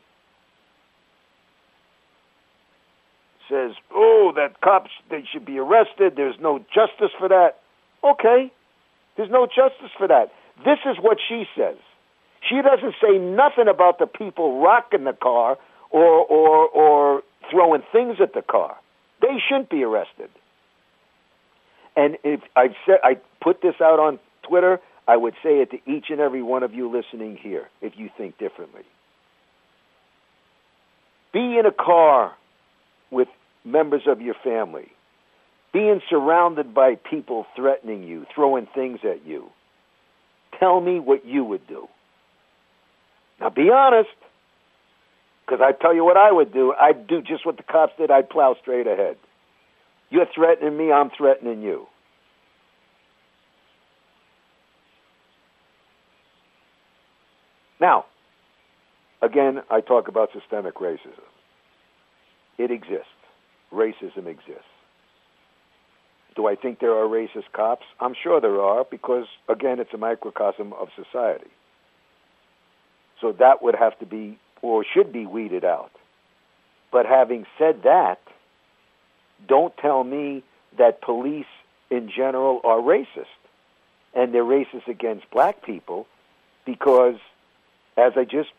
says, 3.48 3.72
"Oh, 3.92 4.32
that 4.36 4.60
cops 4.60 4.90
they 5.10 5.24
should 5.32 5.44
be 5.44 5.58
arrested. 5.58 6.14
There's 6.16 6.38
no 6.40 6.58
justice 6.58 7.12
for 7.18 7.28
that." 7.28 7.58
Okay, 8.02 8.52
there's 9.16 9.30
no 9.30 9.46
justice 9.46 9.90
for 9.98 10.08
that. 10.08 10.32
This 10.64 10.78
is 10.86 10.96
what 11.00 11.18
she 11.28 11.46
says. 11.56 11.76
She 12.48 12.60
doesn't 12.62 12.94
say 13.00 13.18
nothing 13.18 13.68
about 13.68 13.98
the 13.98 14.06
people 14.06 14.60
rocking 14.60 15.04
the 15.04 15.12
car 15.12 15.58
or 15.90 16.24
or 16.24 16.68
or 16.68 17.22
throwing 17.50 17.82
things 17.92 18.16
at 18.20 18.34
the 18.34 18.42
car. 18.42 18.76
They 19.20 19.38
shouldn't 19.46 19.70
be 19.70 19.84
arrested. 19.84 20.30
And 21.96 22.16
if 22.24 22.40
I 22.56 22.68
said 22.86 22.98
I 23.04 23.18
put 23.42 23.60
this 23.60 23.74
out 23.82 23.98
on 23.98 24.18
Twitter, 24.42 24.80
I 25.06 25.16
would 25.16 25.34
say 25.42 25.60
it 25.60 25.70
to 25.72 25.78
each 25.90 26.06
and 26.10 26.20
every 26.20 26.42
one 26.42 26.62
of 26.62 26.72
you 26.72 26.90
listening 26.90 27.36
here 27.36 27.68
if 27.82 27.94
you 27.96 28.08
think 28.16 28.38
differently. 28.38 28.82
Be 31.32 31.58
in 31.58 31.66
a 31.66 31.72
car 31.72 32.36
with 33.10 33.28
members 33.64 34.02
of 34.06 34.20
your 34.20 34.34
family. 34.42 34.88
Being 35.72 36.00
surrounded 36.08 36.74
by 36.74 36.96
people 36.96 37.46
threatening 37.54 38.02
you, 38.02 38.26
throwing 38.34 38.66
things 38.74 39.00
at 39.04 39.24
you. 39.24 39.50
Tell 40.58 40.80
me 40.80 40.98
what 40.98 41.24
you 41.24 41.44
would 41.44 41.66
do. 41.68 41.88
Now 43.40 43.48
be 43.48 43.70
honest, 43.70 44.10
because 45.50 45.64
I 45.66 45.72
tell 45.72 45.94
you 45.94 46.04
what 46.04 46.16
I 46.16 46.30
would 46.30 46.52
do. 46.52 46.74
I'd 46.80 47.06
do 47.06 47.22
just 47.22 47.44
what 47.44 47.56
the 47.56 47.62
cops 47.62 47.94
did. 47.98 48.10
I'd 48.10 48.30
plow 48.30 48.54
straight 48.60 48.86
ahead. 48.86 49.16
You're 50.10 50.26
threatening 50.34 50.76
me, 50.76 50.92
I'm 50.92 51.10
threatening 51.10 51.62
you. 51.62 51.86
Now, 57.80 58.04
again, 59.22 59.62
I 59.70 59.80
talk 59.80 60.08
about 60.08 60.30
systemic 60.32 60.74
racism. 60.74 61.24
It 62.58 62.70
exists. 62.70 63.06
Racism 63.72 64.26
exists. 64.26 64.64
Do 66.36 66.46
I 66.46 66.54
think 66.56 66.78
there 66.80 66.92
are 66.92 67.08
racist 67.08 67.50
cops? 67.52 67.84
I'm 68.00 68.14
sure 68.22 68.40
there 68.40 68.60
are 68.60 68.84
because, 68.88 69.26
again, 69.48 69.80
it's 69.80 69.94
a 69.94 69.98
microcosm 69.98 70.72
of 70.74 70.88
society. 70.94 71.50
So 73.20 73.32
that 73.32 73.62
would 73.62 73.74
have 73.74 73.98
to 73.98 74.06
be, 74.06 74.38
or 74.62 74.84
should 74.84 75.12
be, 75.12 75.26
weeded 75.26 75.64
out. 75.64 75.92
But 76.90 77.06
having 77.06 77.46
said 77.58 77.82
that, 77.84 78.20
don't 79.48 79.76
tell 79.76 80.04
me 80.04 80.42
that 80.78 81.00
police 81.02 81.46
in 81.90 82.10
general 82.14 82.60
are 82.64 82.78
racist 82.78 83.26
and 84.14 84.34
they're 84.34 84.44
racist 84.44 84.86
against 84.88 85.28
black 85.30 85.64
people 85.64 86.06
because 86.64 87.16
as 87.96 88.12
I 88.16 88.24
just 88.24 88.50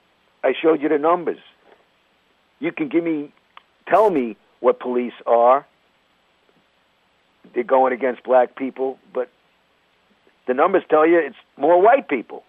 I 0.44 0.54
showed 0.60 0.82
you 0.82 0.90
the 0.90 0.98
numbers. 0.98 1.40
You 2.60 2.72
can 2.72 2.90
give 2.90 3.04
me 3.04 3.34
tell 3.88 4.10
me 4.10 4.38
what 4.60 4.80
police 4.80 5.14
are. 5.26 5.66
They're 7.54 7.64
going 7.64 7.94
against 7.94 8.24
black 8.24 8.56
people, 8.56 8.98
but 9.14 9.30
the 10.48 10.54
numbers 10.54 10.84
tell 10.90 11.08
you 11.08 11.20
it's 11.20 11.36
more 11.58 11.82
white 11.82 12.08
people. 12.08 12.44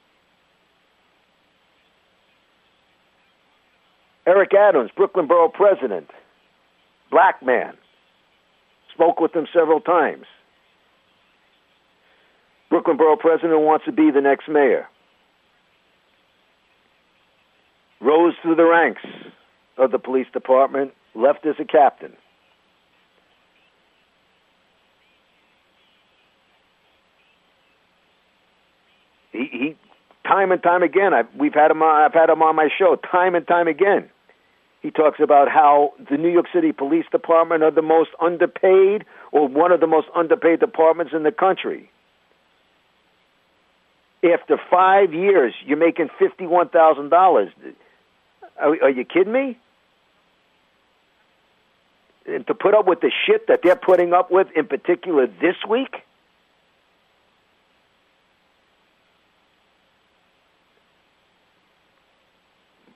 Eric 4.26 4.54
Adams, 4.54 4.90
Brooklyn 4.96 5.26
Borough 5.26 5.48
President, 5.48 6.10
black 7.10 7.42
man. 7.42 7.74
Spoke 8.94 9.20
with 9.20 9.34
him 9.34 9.46
several 9.52 9.80
times. 9.80 10.26
Brooklyn 12.68 12.96
Borough 12.96 13.16
President 13.16 13.60
wants 13.60 13.84
to 13.86 13.92
be 13.92 14.10
the 14.10 14.20
next 14.20 14.48
mayor. 14.48 14.86
Rose 18.00 18.34
through 18.42 18.56
the 18.56 18.64
ranks 18.64 19.02
of 19.78 19.90
the 19.90 19.98
police 19.98 20.26
department, 20.32 20.92
left 21.14 21.46
as 21.46 21.54
a 21.58 21.64
captain. 21.64 22.12
He, 29.32 29.48
he 29.50 29.76
time 30.26 30.52
and 30.52 30.62
time 30.62 30.82
again, 30.82 31.14
I've, 31.14 31.28
we've 31.36 31.54
had 31.54 31.70
him 31.70 31.82
on, 31.82 32.04
I've 32.04 32.14
had 32.14 32.30
him 32.30 32.42
on 32.42 32.56
my 32.56 32.68
show 32.78 32.96
time 32.96 33.34
and 33.34 33.46
time 33.46 33.68
again. 33.68 34.08
He 34.80 34.90
talks 34.90 35.20
about 35.20 35.48
how 35.48 35.92
the 36.10 36.16
New 36.16 36.30
York 36.30 36.46
City 36.52 36.72
Police 36.72 37.04
Department 37.12 37.62
are 37.62 37.70
the 37.70 37.82
most 37.82 38.10
underpaid 38.20 39.04
or 39.30 39.46
one 39.46 39.70
of 39.70 39.80
the 39.80 39.86
most 39.86 40.08
underpaid 40.14 40.58
departments 40.58 41.12
in 41.14 41.22
the 41.22 41.30
country. 41.30 41.88
After 44.24 44.60
five 44.70 45.12
years, 45.12 45.54
you're 45.64 45.78
making 45.78 46.08
fifty-one 46.18 46.68
thousand 46.68 47.10
dollars. 47.10 47.50
Are, 48.58 48.70
are 48.82 48.90
you 48.90 49.04
kidding 49.04 49.32
me? 49.32 49.58
And 52.26 52.46
to 52.46 52.54
put 52.54 52.74
up 52.74 52.86
with 52.86 53.00
the 53.00 53.10
shit 53.26 53.48
that 53.48 53.60
they're 53.64 53.74
putting 53.74 54.12
up 54.12 54.30
with, 54.30 54.46
in 54.54 54.66
particular 54.66 55.26
this 55.26 55.56
week. 55.68 55.96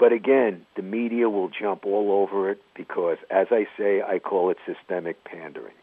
But 0.06 0.12
again, 0.12 0.64
the 0.76 0.82
media 0.82 1.28
will 1.28 1.48
jump 1.48 1.84
all 1.84 2.12
over 2.12 2.48
it 2.48 2.62
because, 2.76 3.18
as 3.28 3.48
I 3.50 3.66
say, 3.76 4.02
I 4.02 4.20
call 4.20 4.50
it 4.50 4.56
systemic 4.64 5.24
pandering. 5.24 5.74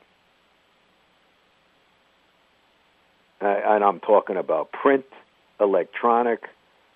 Uh, 3.41 3.47
and 3.65 3.83
I'm 3.83 3.99
talking 3.99 4.37
about 4.37 4.71
print, 4.71 5.03
electronic, 5.59 6.43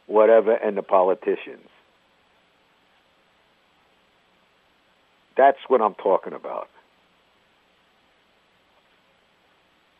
whatever, 0.05 0.53
and 0.53 0.77
the 0.77 0.83
politicians. 0.83 1.67
That's 5.35 5.59
what 5.67 5.81
I'm 5.81 5.95
talking 5.95 6.31
about. 6.31 6.69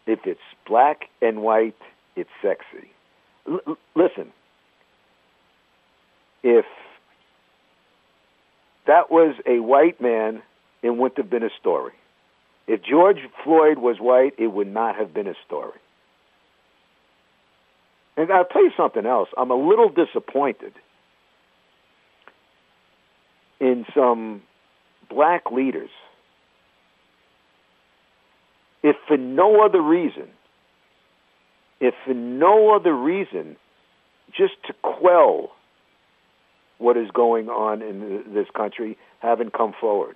If 0.06 0.20
it's 0.24 0.40
black 0.66 1.10
and 1.22 1.42
white, 1.42 1.76
it's 2.16 2.30
sexy. 2.42 2.90
L- 3.50 3.78
listen, 3.96 4.32
if 6.42 6.64
that 8.88 9.12
was 9.12 9.36
a 9.46 9.60
white 9.60 10.02
man, 10.02 10.42
it 10.82 10.90
wouldn't 10.90 11.18
have 11.18 11.30
been 11.30 11.44
a 11.44 11.50
story. 11.60 11.94
If 12.68 12.82
George 12.84 13.20
Floyd 13.44 13.78
was 13.78 13.98
white, 14.00 14.34
it 14.38 14.48
would 14.48 14.68
not 14.68 14.96
have 14.96 15.14
been 15.14 15.28
a 15.28 15.36
story. 15.46 15.80
And 18.18 18.32
I'll 18.32 18.46
tell 18.46 18.64
you 18.64 18.72
something 18.76 19.06
else. 19.06 19.30
I'm 19.38 19.52
a 19.52 19.56
little 19.56 19.90
disappointed 19.90 20.74
in 23.60 23.86
some 23.96 24.42
black 25.10 25.52
leaders. 25.52 25.90
If 28.84 28.96
for 29.08 29.18
no 29.18 29.64
other 29.64 29.82
reason, 29.82 30.30
if 31.80 31.94
for 32.06 32.14
no 32.14 32.76
other 32.76 32.94
reason, 32.94 33.56
just 34.36 34.54
to 34.66 34.74
quell 34.82 35.52
what 36.78 36.98
is 36.98 37.10
going 37.12 37.50
on 37.50 37.82
in 37.82 38.34
this 38.34 38.48
country, 38.56 38.98
haven't 39.20 39.54
come 39.54 39.74
forward. 39.80 40.16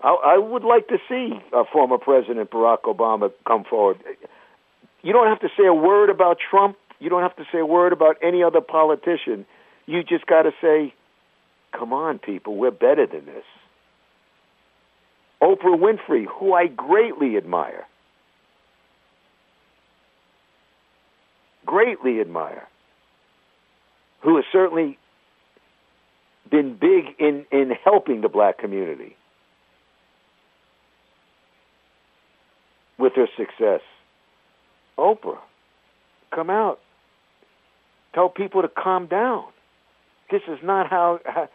I, 0.00 0.08
I 0.08 0.38
would 0.38 0.64
like 0.64 0.88
to 0.88 0.98
see 1.08 1.32
a 1.52 1.64
former 1.64 1.98
President 1.98 2.50
Barack 2.50 2.82
Obama 2.82 3.32
come 3.46 3.64
forward. 3.64 3.98
You 5.02 5.12
don't 5.12 5.28
have 5.28 5.40
to 5.40 5.48
say 5.56 5.66
a 5.66 5.74
word 5.74 6.10
about 6.10 6.38
Trump. 6.50 6.76
You 6.98 7.10
don't 7.10 7.22
have 7.22 7.36
to 7.36 7.44
say 7.52 7.58
a 7.58 7.66
word 7.66 7.92
about 7.92 8.16
any 8.22 8.42
other 8.42 8.60
politician. 8.60 9.46
You 9.86 10.02
just 10.02 10.26
got 10.26 10.42
to 10.42 10.52
say, 10.60 10.92
come 11.72 11.92
on, 11.92 12.18
people, 12.18 12.56
we're 12.56 12.70
better 12.70 13.06
than 13.06 13.26
this. 13.26 13.44
Oprah 15.40 15.78
Winfrey, 15.78 16.26
who 16.26 16.52
I 16.52 16.66
greatly 16.66 17.36
admire. 17.36 17.86
Greatly 21.64 22.20
admire. 22.20 22.66
Who 24.22 24.36
has 24.36 24.44
certainly 24.50 24.98
been 26.50 26.76
big 26.76 27.14
in, 27.18 27.46
in 27.50 27.72
helping 27.84 28.20
the 28.20 28.28
black 28.28 28.58
community 28.58 29.16
with 32.98 33.14
her 33.14 33.28
success. 33.36 33.80
Oprah, 34.98 35.38
come 36.34 36.50
out. 36.50 36.80
Tell 38.14 38.28
people 38.28 38.62
to 38.62 38.68
calm 38.68 39.06
down. 39.06 39.44
This 40.30 40.42
is 40.48 40.58
not 40.62 40.88
how, 40.90 41.20
how 41.24 41.48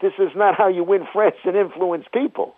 this 0.00 0.12
is 0.18 0.30
not 0.36 0.54
how 0.56 0.68
you 0.68 0.84
win 0.84 1.06
friends 1.12 1.36
and 1.44 1.56
influence 1.56 2.06
people. 2.12 2.54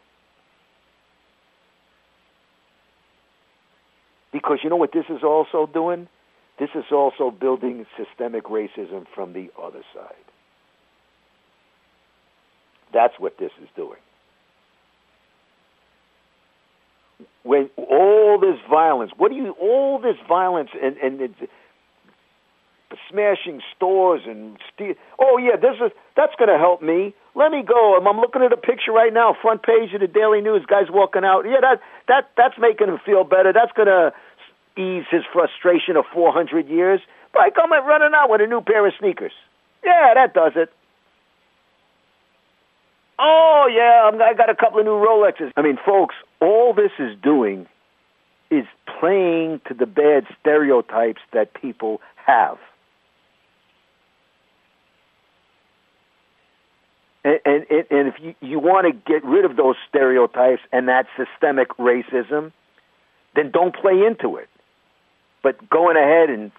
Because 4.32 4.58
you 4.62 4.70
know 4.70 4.76
what 4.76 4.92
this 4.92 5.06
is 5.08 5.22
also 5.24 5.66
doing? 5.72 6.06
This 6.58 6.68
is 6.74 6.84
also 6.92 7.30
building 7.30 7.86
systemic 7.96 8.44
racism 8.44 9.06
from 9.14 9.32
the 9.32 9.50
other 9.60 9.82
side. 9.94 10.29
That's 12.92 13.14
what 13.18 13.38
this 13.38 13.52
is 13.62 13.68
doing. 13.76 13.98
When 17.42 17.70
all 17.76 18.38
this 18.38 18.58
violence, 18.68 19.12
what 19.16 19.30
do 19.30 19.36
you, 19.36 19.52
all 19.60 19.98
this 19.98 20.16
violence 20.28 20.70
and, 20.80 20.96
and 20.98 21.20
it, 21.20 21.50
smashing 23.10 23.60
stores 23.76 24.22
and 24.26 24.58
steal. 24.72 24.94
Oh 25.18 25.38
yeah, 25.38 25.56
this 25.56 25.76
is 25.84 25.92
that's 26.16 26.34
going 26.38 26.50
to 26.50 26.58
help 26.58 26.82
me. 26.82 27.14
Let 27.34 27.52
me 27.52 27.62
go. 27.62 27.96
I'm, 27.96 28.06
I'm 28.06 28.18
looking 28.18 28.42
at 28.42 28.52
a 28.52 28.56
picture 28.56 28.92
right 28.92 29.12
now, 29.12 29.36
front 29.40 29.62
page 29.62 29.94
of 29.94 30.00
the 30.00 30.06
Daily 30.06 30.40
News. 30.40 30.64
Guys 30.66 30.90
walking 30.90 31.24
out. 31.24 31.44
Yeah, 31.46 31.60
that 31.60 31.80
that 32.08 32.30
that's 32.36 32.58
making 32.58 32.88
him 32.88 32.98
feel 33.04 33.24
better. 33.24 33.52
That's 33.52 33.72
going 33.72 33.88
to 33.88 34.12
ease 34.76 35.04
his 35.10 35.22
frustration 35.32 35.96
of 35.96 36.04
400 36.12 36.68
years. 36.68 37.00
By 37.32 37.50
come 37.54 37.70
running 37.70 38.14
out 38.14 38.30
with 38.30 38.40
a 38.40 38.46
new 38.46 38.60
pair 38.60 38.86
of 38.86 38.92
sneakers. 38.98 39.32
Yeah, 39.84 40.14
that 40.14 40.34
does 40.34 40.52
it. 40.56 40.72
Oh 43.22 43.68
yeah, 43.70 44.10
I 44.24 44.32
got 44.32 44.48
a 44.48 44.54
couple 44.54 44.78
of 44.78 44.86
new 44.86 44.92
Rolexes. 44.92 45.52
I 45.54 45.60
mean, 45.60 45.78
folks, 45.84 46.14
all 46.40 46.72
this 46.72 46.92
is 46.98 47.14
doing 47.22 47.66
is 48.50 48.64
playing 48.98 49.60
to 49.68 49.74
the 49.74 49.84
bad 49.84 50.24
stereotypes 50.40 51.20
that 51.32 51.52
people 51.52 52.00
have. 52.16 52.56
And, 57.22 57.38
and, 57.44 57.64
and 57.90 58.08
if 58.08 58.14
you, 58.18 58.34
you 58.40 58.58
want 58.58 58.86
to 58.86 58.92
get 58.92 59.22
rid 59.22 59.44
of 59.44 59.54
those 59.54 59.76
stereotypes 59.90 60.62
and 60.72 60.88
that 60.88 61.06
systemic 61.14 61.68
racism, 61.76 62.52
then 63.36 63.50
don't 63.50 63.74
play 63.74 64.02
into 64.06 64.36
it. 64.36 64.48
But 65.42 65.68
going 65.68 65.98
ahead 65.98 66.30
and 66.30 66.50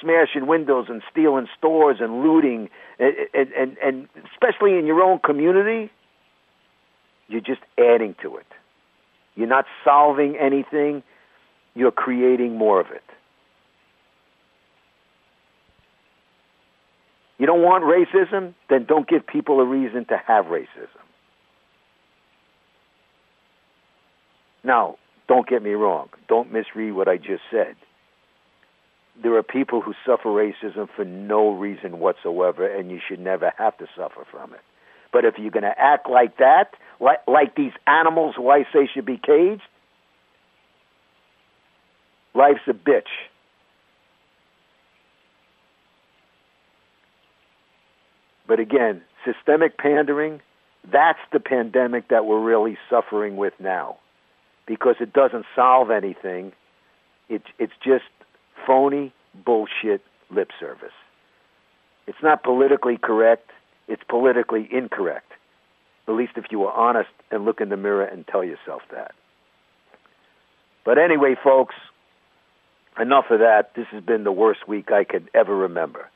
smashing 0.00 0.46
windows 0.46 0.86
and 0.88 1.02
stealing 1.10 1.48
stores 1.58 1.98
and 2.00 2.22
looting, 2.22 2.68
and, 2.98 3.14
and, 3.34 3.76
and 3.78 4.08
especially 4.32 4.78
in 4.78 4.86
your 4.86 5.02
own 5.02 5.18
community, 5.18 5.90
you're 7.28 7.40
just 7.40 7.60
adding 7.78 8.14
to 8.22 8.36
it. 8.36 8.46
You're 9.36 9.48
not 9.48 9.66
solving 9.84 10.36
anything, 10.36 11.02
you're 11.74 11.92
creating 11.92 12.56
more 12.56 12.80
of 12.80 12.90
it. 12.90 13.04
You 17.38 17.46
don't 17.46 17.62
want 17.62 17.84
racism? 17.84 18.52
Then 18.68 18.84
don't 18.84 19.08
give 19.08 19.26
people 19.26 19.60
a 19.60 19.64
reason 19.64 20.04
to 20.06 20.20
have 20.26 20.46
racism. 20.46 21.00
Now, 24.62 24.96
don't 25.26 25.48
get 25.48 25.62
me 25.62 25.70
wrong. 25.70 26.10
Don't 26.28 26.52
misread 26.52 26.92
what 26.92 27.08
I 27.08 27.16
just 27.16 27.42
said. 27.50 27.76
There 29.22 29.34
are 29.36 29.42
people 29.42 29.80
who 29.80 29.92
suffer 30.06 30.28
racism 30.28 30.88
for 30.94 31.04
no 31.04 31.50
reason 31.52 31.98
whatsoever, 31.98 32.66
and 32.66 32.90
you 32.90 33.00
should 33.06 33.20
never 33.20 33.52
have 33.58 33.76
to 33.78 33.86
suffer 33.96 34.24
from 34.30 34.54
it. 34.54 34.60
But 35.12 35.24
if 35.24 35.34
you're 35.38 35.50
going 35.50 35.64
to 35.64 35.78
act 35.78 36.08
like 36.08 36.38
that, 36.38 36.74
like, 37.00 37.18
like 37.26 37.54
these 37.54 37.72
animals 37.86 38.34
who 38.36 38.48
I 38.48 38.64
say 38.72 38.88
should 38.92 39.04
be 39.04 39.18
caged, 39.18 39.62
life's 42.34 42.60
a 42.66 42.72
bitch. 42.72 43.02
But 48.46 48.58
again, 48.58 49.02
systemic 49.24 49.78
pandering, 49.78 50.40
that's 50.90 51.20
the 51.32 51.40
pandemic 51.40 52.08
that 52.08 52.24
we're 52.24 52.40
really 52.40 52.78
suffering 52.88 53.36
with 53.36 53.54
now 53.60 53.98
because 54.66 54.96
it 55.00 55.12
doesn't 55.12 55.46
solve 55.54 55.90
anything. 55.90 56.52
It, 57.28 57.42
it's 57.58 57.72
just 57.84 58.04
phony 58.66 59.12
bullshit 59.44 60.02
lip 60.30 60.50
service. 60.58 60.92
It's 62.06 62.22
not 62.22 62.42
politically 62.42 62.96
correct, 62.96 63.50
it's 63.88 64.02
politically 64.08 64.68
incorrect. 64.70 65.32
At 66.08 66.14
least 66.14 66.32
if 66.36 66.46
you 66.50 66.58
were 66.58 66.72
honest 66.72 67.10
and 67.30 67.44
look 67.44 67.60
in 67.60 67.68
the 67.68 67.76
mirror 67.76 68.04
and 68.04 68.26
tell 68.26 68.42
yourself 68.42 68.82
that. 68.90 69.12
But 70.84 70.98
anyway, 70.98 71.36
folks, 71.42 71.74
enough 73.00 73.26
of 73.30 73.40
that. 73.40 73.74
This 73.76 73.86
has 73.92 74.02
been 74.02 74.24
the 74.24 74.32
worst 74.32 74.66
week 74.66 74.90
I 74.90 75.04
could 75.04 75.28
ever 75.34 75.56
remember. 75.56 76.08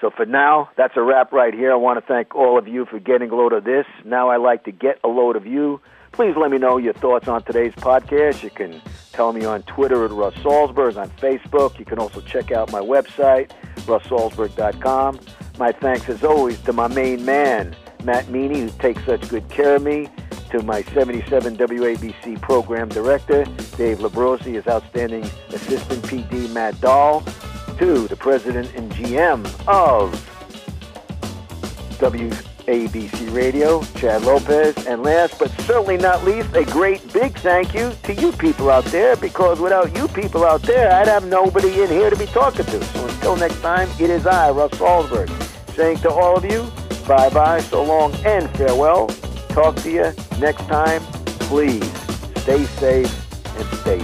So 0.00 0.10
for 0.10 0.26
now, 0.26 0.68
that's 0.76 0.94
a 0.96 1.02
wrap 1.02 1.32
right 1.32 1.54
here. 1.54 1.72
I 1.72 1.76
want 1.76 1.98
to 1.98 2.06
thank 2.06 2.34
all 2.34 2.58
of 2.58 2.68
you 2.68 2.84
for 2.84 2.98
getting 2.98 3.30
a 3.30 3.34
load 3.34 3.52
of 3.52 3.64
this. 3.64 3.86
Now 4.04 4.28
I 4.28 4.36
like 4.36 4.64
to 4.64 4.72
get 4.72 4.98
a 5.02 5.08
load 5.08 5.36
of 5.36 5.46
you. 5.46 5.80
Please 6.14 6.36
let 6.36 6.52
me 6.52 6.58
know 6.58 6.76
your 6.76 6.92
thoughts 6.92 7.26
on 7.26 7.42
today's 7.42 7.72
podcast. 7.72 8.44
You 8.44 8.50
can 8.50 8.80
tell 9.10 9.32
me 9.32 9.44
on 9.44 9.64
Twitter 9.64 10.04
at 10.04 10.12
Russ 10.12 10.34
Salzberg, 10.34 10.96
on 10.96 11.10
Facebook. 11.10 11.76
You 11.76 11.84
can 11.84 11.98
also 11.98 12.20
check 12.20 12.52
out 12.52 12.70
my 12.70 12.78
website, 12.78 13.50
russsalzberg.com. 13.78 15.18
My 15.58 15.72
thanks, 15.72 16.08
as 16.08 16.22
always, 16.22 16.60
to 16.62 16.72
my 16.72 16.86
main 16.86 17.24
man, 17.24 17.74
Matt 18.04 18.28
Meany, 18.28 18.60
who 18.60 18.70
takes 18.78 19.04
such 19.04 19.28
good 19.28 19.48
care 19.48 19.74
of 19.74 19.82
me, 19.82 20.08
to 20.50 20.62
my 20.62 20.82
77 20.82 21.56
WABC 21.56 22.40
program 22.40 22.88
director, 22.88 23.44
Dave 23.76 23.98
Labrozzi, 23.98 24.54
his 24.54 24.68
outstanding 24.68 25.24
assistant 25.48 26.04
PD, 26.04 26.48
Matt 26.52 26.80
Dahl, 26.80 27.22
to 27.78 28.06
the 28.06 28.16
president 28.16 28.72
and 28.76 28.92
GM 28.92 29.44
of 29.66 30.14
WABC 32.66 33.34
Radio, 33.34 33.82
Chad 33.96 34.22
Lopez, 34.22 34.86
and 34.86 35.02
last 35.02 35.38
but 35.38 35.50
certainly 35.62 35.96
not 35.96 36.24
least, 36.24 36.54
a 36.54 36.64
great 36.64 37.12
big 37.12 37.36
thank 37.38 37.74
you 37.74 37.92
to 38.04 38.14
you 38.14 38.32
people 38.32 38.70
out 38.70 38.84
there 38.86 39.16
because 39.16 39.60
without 39.60 39.94
you 39.96 40.08
people 40.08 40.44
out 40.44 40.62
there, 40.62 40.90
I'd 40.92 41.08
have 41.08 41.26
nobody 41.26 41.82
in 41.82 41.88
here 41.88 42.10
to 42.10 42.16
be 42.16 42.26
talking 42.26 42.64
to. 42.66 42.84
So 42.84 43.06
until 43.06 43.36
next 43.36 43.60
time, 43.60 43.88
it 44.00 44.10
is 44.10 44.26
I, 44.26 44.50
Russ 44.50 44.72
Salzberg, 44.72 45.30
saying 45.74 45.98
to 45.98 46.10
all 46.10 46.36
of 46.36 46.44
you, 46.44 46.70
bye 47.06 47.30
bye, 47.30 47.60
so 47.60 47.82
long, 47.84 48.14
and 48.24 48.50
farewell. 48.56 49.08
Talk 49.48 49.76
to 49.76 49.90
you 49.90 50.12
next 50.38 50.66
time. 50.66 51.02
Please 51.48 51.84
stay 52.36 52.64
safe 52.64 53.56
and 53.56 53.78
stay 53.78 54.03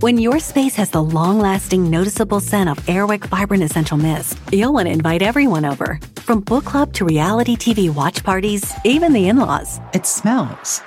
When 0.00 0.18
your 0.18 0.38
space 0.38 0.76
has 0.76 0.90
the 0.90 1.02
long 1.02 1.38
lasting, 1.38 1.90
noticeable 1.90 2.40
scent 2.40 2.68
of 2.68 2.78
Airwick 2.86 3.24
Vibrant 3.26 3.62
Essential 3.62 3.96
Mist, 3.96 4.38
you'll 4.52 4.72
want 4.72 4.86
to 4.86 4.92
invite 4.92 5.22
everyone 5.22 5.64
over. 5.64 5.98
From 6.16 6.40
book 6.40 6.64
club 6.64 6.92
to 6.94 7.04
reality 7.04 7.56
TV 7.56 7.92
watch 7.92 8.22
parties, 8.22 8.72
even 8.84 9.12
the 9.12 9.28
in 9.28 9.38
laws. 9.38 9.80
It 9.92 10.06
smells 10.06 10.82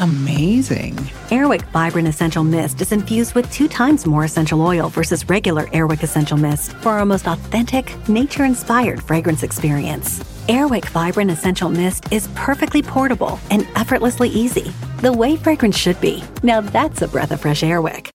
amazing. 0.00 0.94
Airwick 1.30 1.62
Vibrant 1.72 2.08
Essential 2.08 2.44
Mist 2.44 2.80
is 2.80 2.92
infused 2.92 3.34
with 3.34 3.50
two 3.50 3.68
times 3.68 4.06
more 4.06 4.24
essential 4.24 4.62
oil 4.62 4.88
versus 4.88 5.28
regular 5.28 5.64
Airwick 5.66 6.02
Essential 6.02 6.36
Mist 6.36 6.72
for 6.74 6.90
our 6.90 7.04
most 7.04 7.26
authentic, 7.26 7.96
nature 8.08 8.44
inspired 8.44 9.02
fragrance 9.02 9.42
experience. 9.42 10.20
Airwick 10.48 10.86
Vibrant 10.90 11.30
Essential 11.30 11.68
Mist 11.68 12.12
is 12.12 12.28
perfectly 12.34 12.82
portable 12.82 13.38
and 13.50 13.66
effortlessly 13.74 14.28
easy, 14.28 14.72
the 14.98 15.12
way 15.12 15.36
fragrance 15.36 15.76
should 15.76 16.00
be. 16.00 16.22
Now 16.42 16.60
that's 16.60 17.02
a 17.02 17.08
breath 17.08 17.32
of 17.32 17.40
fresh 17.40 17.62
Airwick. 17.62 18.10